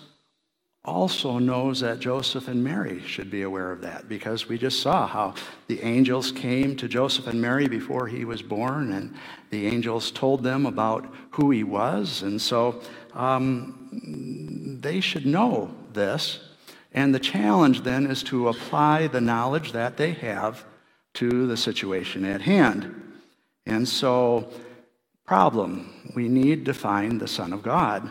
also 0.86 1.38
knows 1.38 1.80
that 1.80 1.98
Joseph 1.98 2.46
and 2.46 2.62
Mary 2.62 3.02
should 3.02 3.30
be 3.30 3.42
aware 3.42 3.72
of 3.72 3.80
that 3.82 4.08
because 4.08 4.48
we 4.48 4.56
just 4.56 4.80
saw 4.80 5.06
how 5.06 5.34
the 5.66 5.82
angels 5.82 6.30
came 6.30 6.76
to 6.76 6.86
Joseph 6.86 7.26
and 7.26 7.42
Mary 7.42 7.66
before 7.66 8.06
he 8.06 8.24
was 8.24 8.40
born, 8.40 8.92
and 8.92 9.14
the 9.50 9.66
angels 9.66 10.12
told 10.12 10.44
them 10.44 10.64
about 10.64 11.12
who 11.30 11.50
he 11.50 11.64
was. 11.64 12.22
And 12.22 12.40
so 12.40 12.80
um, 13.14 14.78
they 14.80 15.00
should 15.00 15.26
know 15.26 15.74
this. 15.92 16.40
And 16.92 17.14
the 17.14 17.20
challenge 17.20 17.82
then 17.82 18.06
is 18.06 18.22
to 18.24 18.48
apply 18.48 19.08
the 19.08 19.20
knowledge 19.20 19.72
that 19.72 19.96
they 19.96 20.12
have 20.12 20.64
to 21.14 21.46
the 21.46 21.56
situation 21.56 22.24
at 22.24 22.42
hand. 22.42 23.02
And 23.66 23.86
so, 23.88 24.48
problem 25.26 25.92
we 26.14 26.28
need 26.28 26.64
to 26.66 26.74
find 26.74 27.20
the 27.20 27.28
Son 27.28 27.52
of 27.52 27.62
God. 27.62 28.08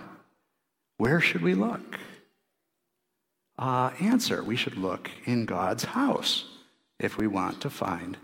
Where 0.97 1.19
should 1.19 1.41
we 1.41 1.55
look? 1.55 1.97
Uh, 3.57 3.91
answer 3.99 4.43
we 4.43 4.55
should 4.55 4.77
look 4.77 5.09
in 5.25 5.45
God's 5.45 5.85
house 5.85 6.45
if 6.99 7.17
we 7.17 7.27
want 7.27 7.61
to 7.61 7.69
find 7.69 8.17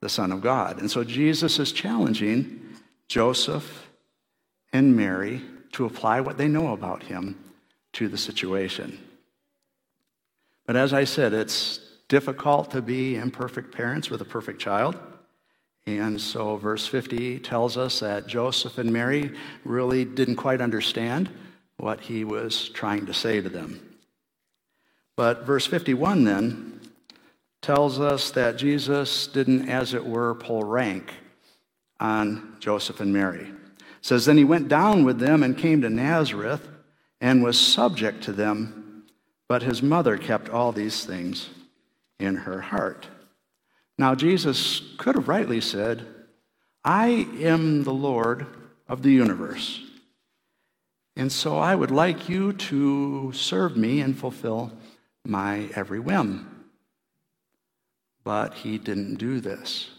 the 0.00 0.08
Son 0.08 0.32
of 0.32 0.42
God. 0.42 0.78
And 0.78 0.90
so 0.90 1.02
Jesus 1.04 1.58
is 1.58 1.72
challenging 1.72 2.60
Joseph 3.08 3.88
and 4.72 4.96
Mary 4.96 5.42
to 5.72 5.86
apply 5.86 6.20
what 6.20 6.36
they 6.36 6.48
know 6.48 6.72
about 6.72 7.02
him 7.04 7.38
to 7.94 8.08
the 8.08 8.18
situation. 8.18 8.98
But 10.66 10.76
as 10.76 10.92
I 10.92 11.04
said, 11.04 11.32
it's 11.32 11.80
difficult 12.08 12.70
to 12.72 12.82
be 12.82 13.16
imperfect 13.16 13.74
parents 13.74 14.10
with 14.10 14.20
a 14.20 14.24
perfect 14.24 14.60
child. 14.60 14.96
And 15.86 16.20
so, 16.20 16.56
verse 16.56 16.86
50 16.86 17.38
tells 17.38 17.76
us 17.76 18.00
that 18.00 18.26
Joseph 18.26 18.78
and 18.78 18.92
Mary 18.92 19.32
really 19.64 20.04
didn't 20.04 20.36
quite 20.36 20.60
understand 20.60 21.30
what 21.76 22.00
he 22.00 22.24
was 22.24 22.68
trying 22.70 23.06
to 23.06 23.14
say 23.14 23.40
to 23.40 23.48
them. 23.48 23.85
But 25.16 25.44
verse 25.44 25.66
51 25.66 26.24
then 26.24 26.80
tells 27.62 27.98
us 27.98 28.30
that 28.32 28.58
Jesus 28.58 29.26
didn't, 29.26 29.68
as 29.68 29.94
it 29.94 30.04
were, 30.04 30.34
pull 30.34 30.62
rank 30.62 31.12
on 31.98 32.56
Joseph 32.60 33.00
and 33.00 33.12
Mary. 33.12 33.48
It 33.48 33.84
says, 34.02 34.26
Then 34.26 34.36
he 34.36 34.44
went 34.44 34.68
down 34.68 35.04
with 35.04 35.18
them 35.18 35.42
and 35.42 35.56
came 35.56 35.80
to 35.80 35.90
Nazareth 35.90 36.68
and 37.20 37.42
was 37.42 37.58
subject 37.58 38.22
to 38.24 38.32
them, 38.32 39.04
but 39.48 39.62
his 39.62 39.82
mother 39.82 40.18
kept 40.18 40.50
all 40.50 40.70
these 40.70 41.04
things 41.04 41.48
in 42.20 42.36
her 42.36 42.60
heart. 42.60 43.06
Now, 43.98 44.14
Jesus 44.14 44.82
could 44.98 45.14
have 45.14 45.28
rightly 45.28 45.60
said, 45.60 46.06
I 46.84 47.26
am 47.40 47.84
the 47.84 47.94
Lord 47.94 48.46
of 48.86 49.02
the 49.02 49.10
universe. 49.10 49.80
And 51.16 51.32
so 51.32 51.58
I 51.58 51.74
would 51.74 51.90
like 51.90 52.28
you 52.28 52.52
to 52.52 53.32
serve 53.32 53.76
me 53.76 54.00
and 54.02 54.16
fulfill 54.16 54.72
my 55.26 55.68
every 55.74 56.00
whim. 56.00 56.64
But 58.24 58.54
he 58.54 58.78
didn't 58.78 59.16
do 59.16 59.40
this. 59.40 59.90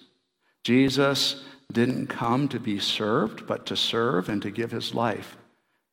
Jesus 0.64 1.44
didn't 1.72 2.08
come 2.08 2.48
to 2.50 2.60
be 2.60 2.80
served, 2.80 3.48
but 3.48 3.66
to 3.68 3.76
serve 3.76 4.30
and 4.30 4.42
to 4.42 4.52
give 4.52 4.72
his 4.72 4.94
life 4.94 5.38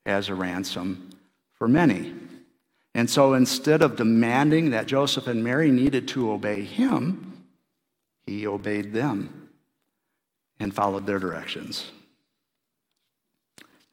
as 0.07 0.29
a 0.29 0.35
ransom 0.35 1.11
for 1.55 1.69
many. 1.69 2.15
And 2.95 3.11
so 3.11 3.35
instead 3.35 3.83
of 3.83 3.97
demanding 3.97 4.71
that 4.71 4.87
Joseph 4.87 5.27
and 5.27 5.43
Mary 5.43 5.71
needed 5.71 6.07
to 6.09 6.31
obey 6.31 6.63
him, 6.63 7.45
he 8.27 8.47
obeyed 8.47 8.93
them 8.93 9.51
and 10.61 10.75
followed 10.75 11.07
their 11.07 11.19
directions. 11.19 11.91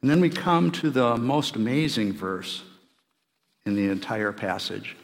And 0.00 0.10
then 0.10 0.20
we 0.20 0.30
come 0.30 0.70
to 0.72 0.90
the 0.90 1.16
most 1.16 1.56
amazing 1.56 2.12
verse 2.12 2.62
in 3.64 3.76
the 3.76 3.88
entire 3.88 4.32
passage, 4.32 4.96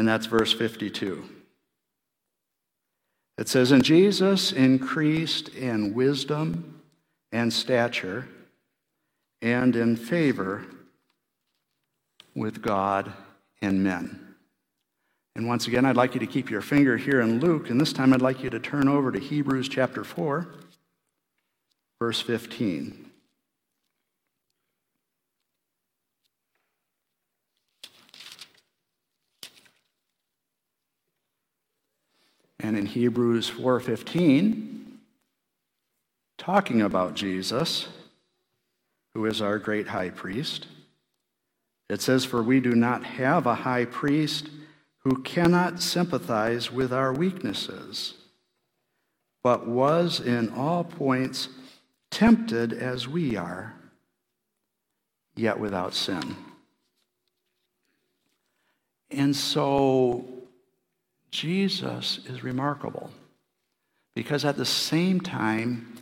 and 0.00 0.08
that's 0.08 0.24
verse 0.24 0.50
52. 0.50 1.28
It 3.36 3.48
says, 3.48 3.70
And 3.70 3.84
Jesus 3.84 4.50
increased 4.50 5.50
in 5.50 5.92
wisdom 5.92 6.80
and 7.32 7.52
stature 7.52 8.26
and 9.42 9.76
in 9.76 9.96
favor 9.96 10.64
with 12.34 12.62
God 12.62 13.12
and 13.60 13.84
men. 13.84 14.36
And 15.36 15.46
once 15.46 15.66
again, 15.66 15.84
I'd 15.84 15.96
like 15.96 16.14
you 16.14 16.20
to 16.20 16.26
keep 16.26 16.48
your 16.48 16.62
finger 16.62 16.96
here 16.96 17.20
in 17.20 17.38
Luke, 17.38 17.68
and 17.68 17.78
this 17.78 17.92
time 17.92 18.14
I'd 18.14 18.22
like 18.22 18.42
you 18.42 18.48
to 18.48 18.58
turn 18.58 18.88
over 18.88 19.12
to 19.12 19.20
Hebrews 19.20 19.68
chapter 19.68 20.02
4, 20.02 20.48
verse 21.98 22.22
15. 22.22 23.09
And 32.70 32.78
in 32.78 32.86
Hebrews 32.86 33.50
4:15, 33.50 35.00
talking 36.38 36.80
about 36.80 37.14
Jesus, 37.14 37.88
who 39.12 39.26
is 39.26 39.42
our 39.42 39.58
great 39.58 39.88
high 39.88 40.10
priest, 40.10 40.68
it 41.88 42.00
says, 42.00 42.24
For 42.24 42.44
we 42.44 42.60
do 42.60 42.76
not 42.76 43.02
have 43.02 43.44
a 43.44 43.56
high 43.56 43.86
priest 43.86 44.50
who 44.98 45.20
cannot 45.22 45.82
sympathize 45.82 46.70
with 46.70 46.92
our 46.92 47.12
weaknesses, 47.12 48.14
but 49.42 49.66
was 49.66 50.20
in 50.20 50.50
all 50.50 50.84
points 50.84 51.48
tempted 52.12 52.72
as 52.72 53.08
we 53.08 53.34
are, 53.34 53.74
yet 55.34 55.58
without 55.58 55.92
sin. 55.92 56.36
And 59.10 59.34
so 59.34 60.29
Jesus 61.30 62.20
is 62.26 62.42
remarkable 62.42 63.10
because 64.14 64.44
at 64.44 64.56
the 64.56 64.66
same 64.66 65.20
time, 65.20 65.96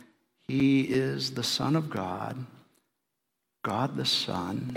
he 0.47 0.81
is 0.81 1.31
the 1.31 1.43
Son 1.43 1.75
of 1.75 1.89
God, 1.89 2.45
God 3.63 3.95
the 3.95 4.05
Son, 4.05 4.75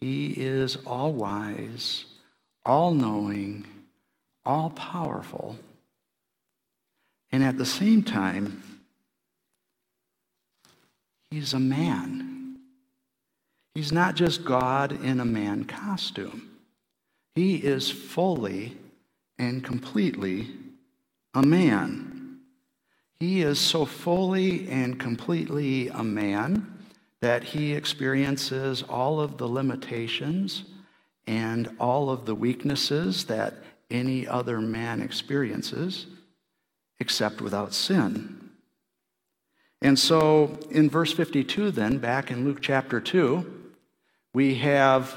he 0.00 0.28
is 0.28 0.76
all 0.86 1.12
wise, 1.12 2.04
all 2.64 2.94
knowing, 2.94 3.66
all 4.44 4.70
powerful. 4.70 5.58
And 7.32 7.42
at 7.44 7.58
the 7.58 7.66
same 7.66 8.02
time, 8.02 8.62
he's 11.30 11.52
a 11.52 11.60
man. 11.60 12.58
He's 13.74 13.92
not 13.92 14.14
just 14.14 14.44
God 14.44 15.04
in 15.04 15.20
a 15.20 15.24
man 15.24 15.64
costume, 15.64 16.48
he 17.34 17.56
is 17.56 17.90
fully 17.90 18.76
and 19.40 19.64
completely 19.64 20.50
a 21.32 21.42
man. 21.42 22.40
He 23.18 23.40
is 23.40 23.58
so 23.58 23.86
fully 23.86 24.68
and 24.68 25.00
completely 25.00 25.88
a 25.88 26.04
man 26.04 26.70
that 27.22 27.42
he 27.42 27.72
experiences 27.72 28.82
all 28.82 29.18
of 29.18 29.38
the 29.38 29.48
limitations 29.48 30.64
and 31.26 31.74
all 31.80 32.10
of 32.10 32.26
the 32.26 32.34
weaknesses 32.34 33.24
that 33.24 33.54
any 33.90 34.28
other 34.28 34.60
man 34.60 35.00
experiences, 35.00 36.06
except 36.98 37.40
without 37.40 37.72
sin. 37.72 38.50
And 39.80 39.98
so 39.98 40.58
in 40.70 40.90
verse 40.90 41.14
52, 41.14 41.70
then, 41.70 41.96
back 41.96 42.30
in 42.30 42.44
Luke 42.44 42.58
chapter 42.60 43.00
2, 43.00 43.70
we 44.34 44.56
have 44.56 45.16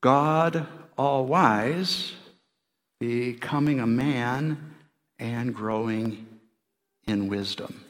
God 0.00 0.66
all 0.96 1.26
wise 1.26 2.14
becoming 3.00 3.80
a 3.80 3.86
man 3.86 4.74
and 5.18 5.54
growing 5.54 6.26
in 7.06 7.28
wisdom. 7.28 7.84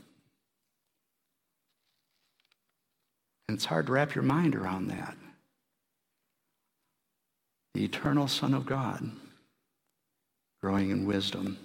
And 3.48 3.56
it's 3.56 3.64
hard 3.64 3.86
to 3.86 3.92
wrap 3.92 4.14
your 4.14 4.24
mind 4.24 4.54
around 4.54 4.88
that. 4.88 5.16
The 7.74 7.84
eternal 7.84 8.26
Son 8.26 8.54
of 8.54 8.66
God 8.66 9.10
growing 10.60 10.90
in 10.90 11.06
wisdom 11.06 11.58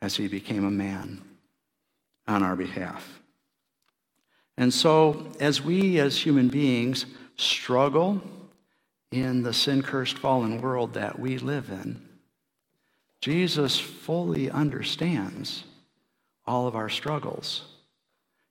as 0.00 0.16
he 0.16 0.26
became 0.26 0.64
a 0.64 0.70
man 0.70 1.22
on 2.26 2.42
our 2.42 2.56
behalf. 2.56 3.20
And 4.56 4.74
so, 4.74 5.28
as 5.38 5.62
we 5.62 6.00
as 6.00 6.18
human 6.18 6.48
beings 6.48 7.06
struggle 7.36 8.20
in 9.12 9.42
the 9.42 9.52
sin 9.52 9.82
cursed 9.82 10.18
fallen 10.18 10.60
world 10.60 10.94
that 10.94 11.18
we 11.18 11.38
live 11.38 11.70
in, 11.70 12.07
Jesus 13.20 13.78
fully 13.78 14.50
understands 14.50 15.64
all 16.46 16.66
of 16.66 16.76
our 16.76 16.88
struggles. 16.88 17.64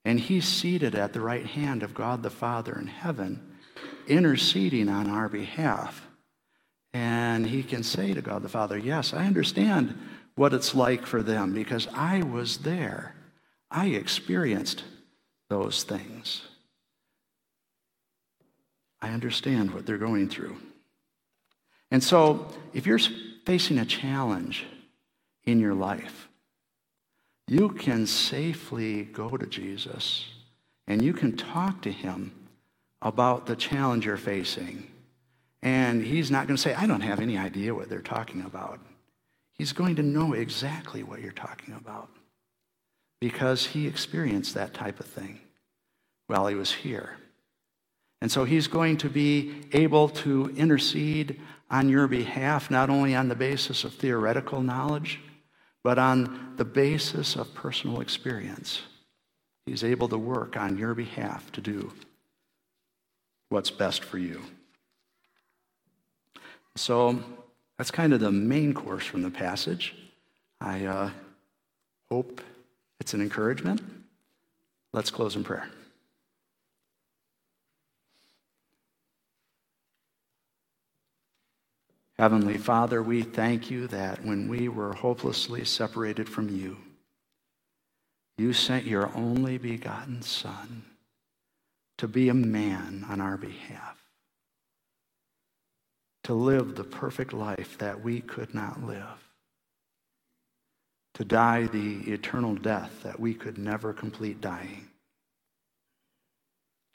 And 0.05 0.19
he's 0.19 0.47
seated 0.47 0.95
at 0.95 1.13
the 1.13 1.21
right 1.21 1.45
hand 1.45 1.83
of 1.83 1.93
God 1.93 2.23
the 2.23 2.29
Father 2.29 2.77
in 2.77 2.87
heaven, 2.87 3.57
interceding 4.07 4.87
on 4.87 5.09
our 5.09 5.27
behalf. 5.27 6.07
And 6.93 7.45
he 7.45 7.63
can 7.63 7.83
say 7.83 8.13
to 8.13 8.21
God 8.21 8.41
the 8.41 8.49
Father, 8.49 8.77
Yes, 8.77 9.13
I 9.13 9.25
understand 9.25 9.97
what 10.35 10.53
it's 10.53 10.75
like 10.75 11.05
for 11.05 11.21
them 11.21 11.53
because 11.53 11.87
I 11.93 12.21
was 12.23 12.59
there. 12.59 13.15
I 13.69 13.87
experienced 13.87 14.83
those 15.49 15.83
things. 15.83 16.43
I 19.01 19.09
understand 19.09 19.73
what 19.73 19.85
they're 19.85 19.97
going 19.97 20.29
through. 20.29 20.57
And 21.91 22.03
so, 22.03 22.47
if 22.73 22.85
you're 22.85 22.99
facing 23.47 23.79
a 23.79 23.85
challenge 23.85 24.65
in 25.45 25.57
your 25.57 25.73
life, 25.73 26.27
you 27.47 27.69
can 27.69 28.05
safely 28.05 29.05
go 29.05 29.37
to 29.37 29.45
Jesus 29.45 30.25
and 30.85 31.01
you 31.01 31.13
can 31.13 31.37
talk 31.37 31.81
to 31.81 31.89
him 31.89 32.33
about 33.01 33.45
the 33.45 33.55
challenge 33.55 34.05
you're 34.05 34.17
facing. 34.17 34.91
And 35.61 36.03
he's 36.03 36.29
not 36.29 36.45
going 36.45 36.57
to 36.57 36.61
say, 36.61 36.73
I 36.73 36.87
don't 36.87 36.99
have 36.99 37.21
any 37.21 37.37
idea 37.37 37.73
what 37.73 37.87
they're 37.87 38.01
talking 38.01 38.41
about. 38.41 38.81
He's 39.53 39.71
going 39.71 39.95
to 39.95 40.03
know 40.03 40.33
exactly 40.33 41.01
what 41.03 41.21
you're 41.21 41.31
talking 41.31 41.73
about 41.73 42.09
because 43.21 43.65
he 43.65 43.87
experienced 43.87 44.55
that 44.55 44.73
type 44.73 44.99
of 44.99 45.05
thing 45.05 45.39
while 46.27 46.47
he 46.47 46.55
was 46.55 46.73
here. 46.73 47.15
And 48.21 48.29
so 48.29 48.43
he's 48.43 48.67
going 48.67 48.97
to 48.97 49.09
be 49.09 49.61
able 49.71 50.09
to 50.09 50.53
intercede 50.57 51.39
on 51.69 51.89
your 51.89 52.07
behalf, 52.07 52.71
not 52.71 52.89
only 52.89 53.15
on 53.15 53.27
the 53.27 53.35
basis 53.35 53.83
of 53.83 53.93
theoretical 53.93 54.61
knowledge, 54.61 55.19
but 55.83 55.97
on 55.99 56.53
the 56.57 56.65
basis 56.65 57.35
of 57.35 57.53
personal 57.53 58.01
experience, 58.01 58.81
He's 59.65 59.83
able 59.83 60.07
to 60.09 60.17
work 60.17 60.55
on 60.55 60.77
your 60.77 60.93
behalf 60.93 61.51
to 61.51 61.61
do 61.61 61.91
what's 63.49 63.69
best 63.69 64.03
for 64.03 64.17
you. 64.17 64.41
So 66.75 67.19
that's 67.77 67.91
kind 67.91 68.13
of 68.13 68.19
the 68.19 68.31
main 68.31 68.73
course 68.73 69.05
from 69.05 69.23
the 69.23 69.29
passage. 69.29 69.95
I 70.61 70.85
uh, 70.85 71.09
hope 72.09 72.41
it's 72.99 73.13
an 73.13 73.21
encouragement. 73.21 73.81
Let's 74.93 75.11
close 75.11 75.35
in 75.35 75.43
prayer. 75.43 75.69
Heavenly 82.19 82.57
Father, 82.57 83.03
we 83.03 83.21
thank 83.21 83.69
you 83.69 83.85
that 83.87 84.25
when 84.25 84.47
we 84.47 84.69
were 84.69 84.93
hopelessly 84.93 85.63
separated 85.65 86.27
from 86.27 86.49
you, 86.49 86.77
you 88.39 88.53
sent 88.53 88.85
your 88.85 89.11
only 89.15 89.59
begotten 89.59 90.23
Son 90.23 90.83
to 91.99 92.07
be 92.07 92.29
a 92.29 92.33
man 92.33 93.05
on 93.07 93.21
our 93.21 93.37
behalf, 93.37 93.97
to 96.23 96.33
live 96.33 96.75
the 96.75 96.83
perfect 96.83 97.33
life 97.33 97.77
that 97.77 98.03
we 98.03 98.21
could 98.21 98.53
not 98.53 98.83
live, 98.83 99.29
to 101.13 101.23
die 101.23 101.67
the 101.67 101.99
eternal 102.11 102.55
death 102.55 103.03
that 103.03 103.19
we 103.19 103.35
could 103.35 103.59
never 103.59 103.93
complete 103.93 104.41
dying, 104.41 104.87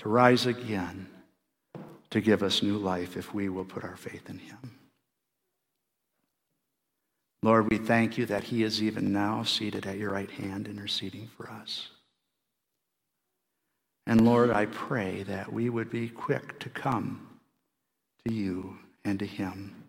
to 0.01 0.09
rise 0.09 0.47
again 0.47 1.07
to 2.11 2.21
give 2.21 2.43
us 2.43 2.63
new 2.63 2.77
life 2.77 3.17
if 3.17 3.33
we 3.33 3.49
will 3.49 3.65
put 3.65 3.85
our 3.85 3.97
faith 3.97 4.29
in 4.29 4.39
him. 4.39 4.59
Lord, 7.43 7.71
we 7.71 7.79
thank 7.79 8.17
you 8.17 8.27
that 8.27 8.45
he 8.45 8.63
is 8.63 8.83
even 8.83 9.13
now 9.13 9.43
seated 9.43 9.87
at 9.87 9.99
your 9.99 10.11
right 10.11 10.31
hand, 10.31 10.69
interceding 10.69 11.29
for 11.37 11.51
us. 11.51 11.89
And 14.07 14.25
Lord, 14.25 14.51
I 14.51 14.67
pray 14.67 15.25
that 15.25 15.53
we 15.53 15.69
would 15.69 15.91
be 15.91 16.09
quick 16.09 16.59
to 16.61 16.69
come 16.69 17.29
to 18.25 18.33
you 18.33 18.79
and 19.05 19.19
to 19.19 19.27
him 19.27 19.85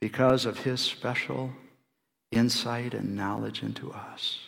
because 0.00 0.44
of 0.44 0.58
his 0.58 0.80
special 0.80 1.50
insight 2.30 2.92
and 2.92 3.16
knowledge 3.16 3.62
into 3.62 3.92
us 3.92 4.38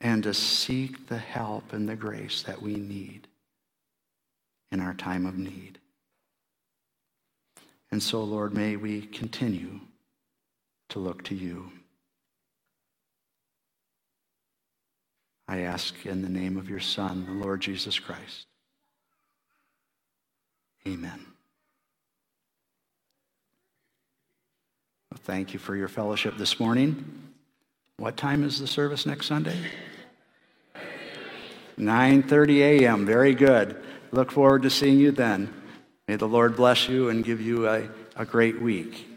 and 0.00 0.22
to 0.22 0.34
seek 0.34 1.08
the 1.08 1.18
help 1.18 1.72
and 1.72 1.88
the 1.88 1.96
grace 1.96 2.42
that 2.42 2.60
we 2.60 2.76
need 2.76 3.26
in 4.70 4.80
our 4.80 4.94
time 4.94 5.26
of 5.26 5.38
need. 5.38 5.78
And 7.90 8.02
so, 8.02 8.22
Lord, 8.22 8.52
may 8.52 8.76
we 8.76 9.02
continue 9.02 9.80
to 10.90 10.98
look 10.98 11.24
to 11.24 11.34
you. 11.34 11.70
I 15.46 15.60
ask 15.60 15.94
in 16.04 16.22
the 16.22 16.28
name 16.28 16.58
of 16.58 16.68
your 16.68 16.80
Son, 16.80 17.24
the 17.26 17.32
Lord 17.32 17.60
Jesus 17.60 17.98
Christ. 17.98 18.46
Amen. 20.86 21.20
Well, 25.10 25.20
thank 25.24 25.54
you 25.54 25.58
for 25.58 25.74
your 25.74 25.88
fellowship 25.88 26.36
this 26.36 26.60
morning. 26.60 27.32
What 27.96 28.16
time 28.16 28.44
is 28.44 28.60
the 28.60 28.66
service 28.66 29.06
next 29.06 29.26
Sunday? 29.26 29.58
9:30 31.78 32.60
a.m. 32.60 33.06
Very 33.06 33.34
good. 33.34 33.82
Look 34.12 34.30
forward 34.30 34.62
to 34.62 34.70
seeing 34.70 34.98
you 34.98 35.12
then. 35.12 35.52
May 36.06 36.16
the 36.16 36.28
Lord 36.28 36.56
bless 36.56 36.88
you 36.88 37.08
and 37.08 37.24
give 37.24 37.40
you 37.40 37.68
a, 37.68 37.88
a 38.16 38.24
great 38.24 38.60
week. 38.60 39.07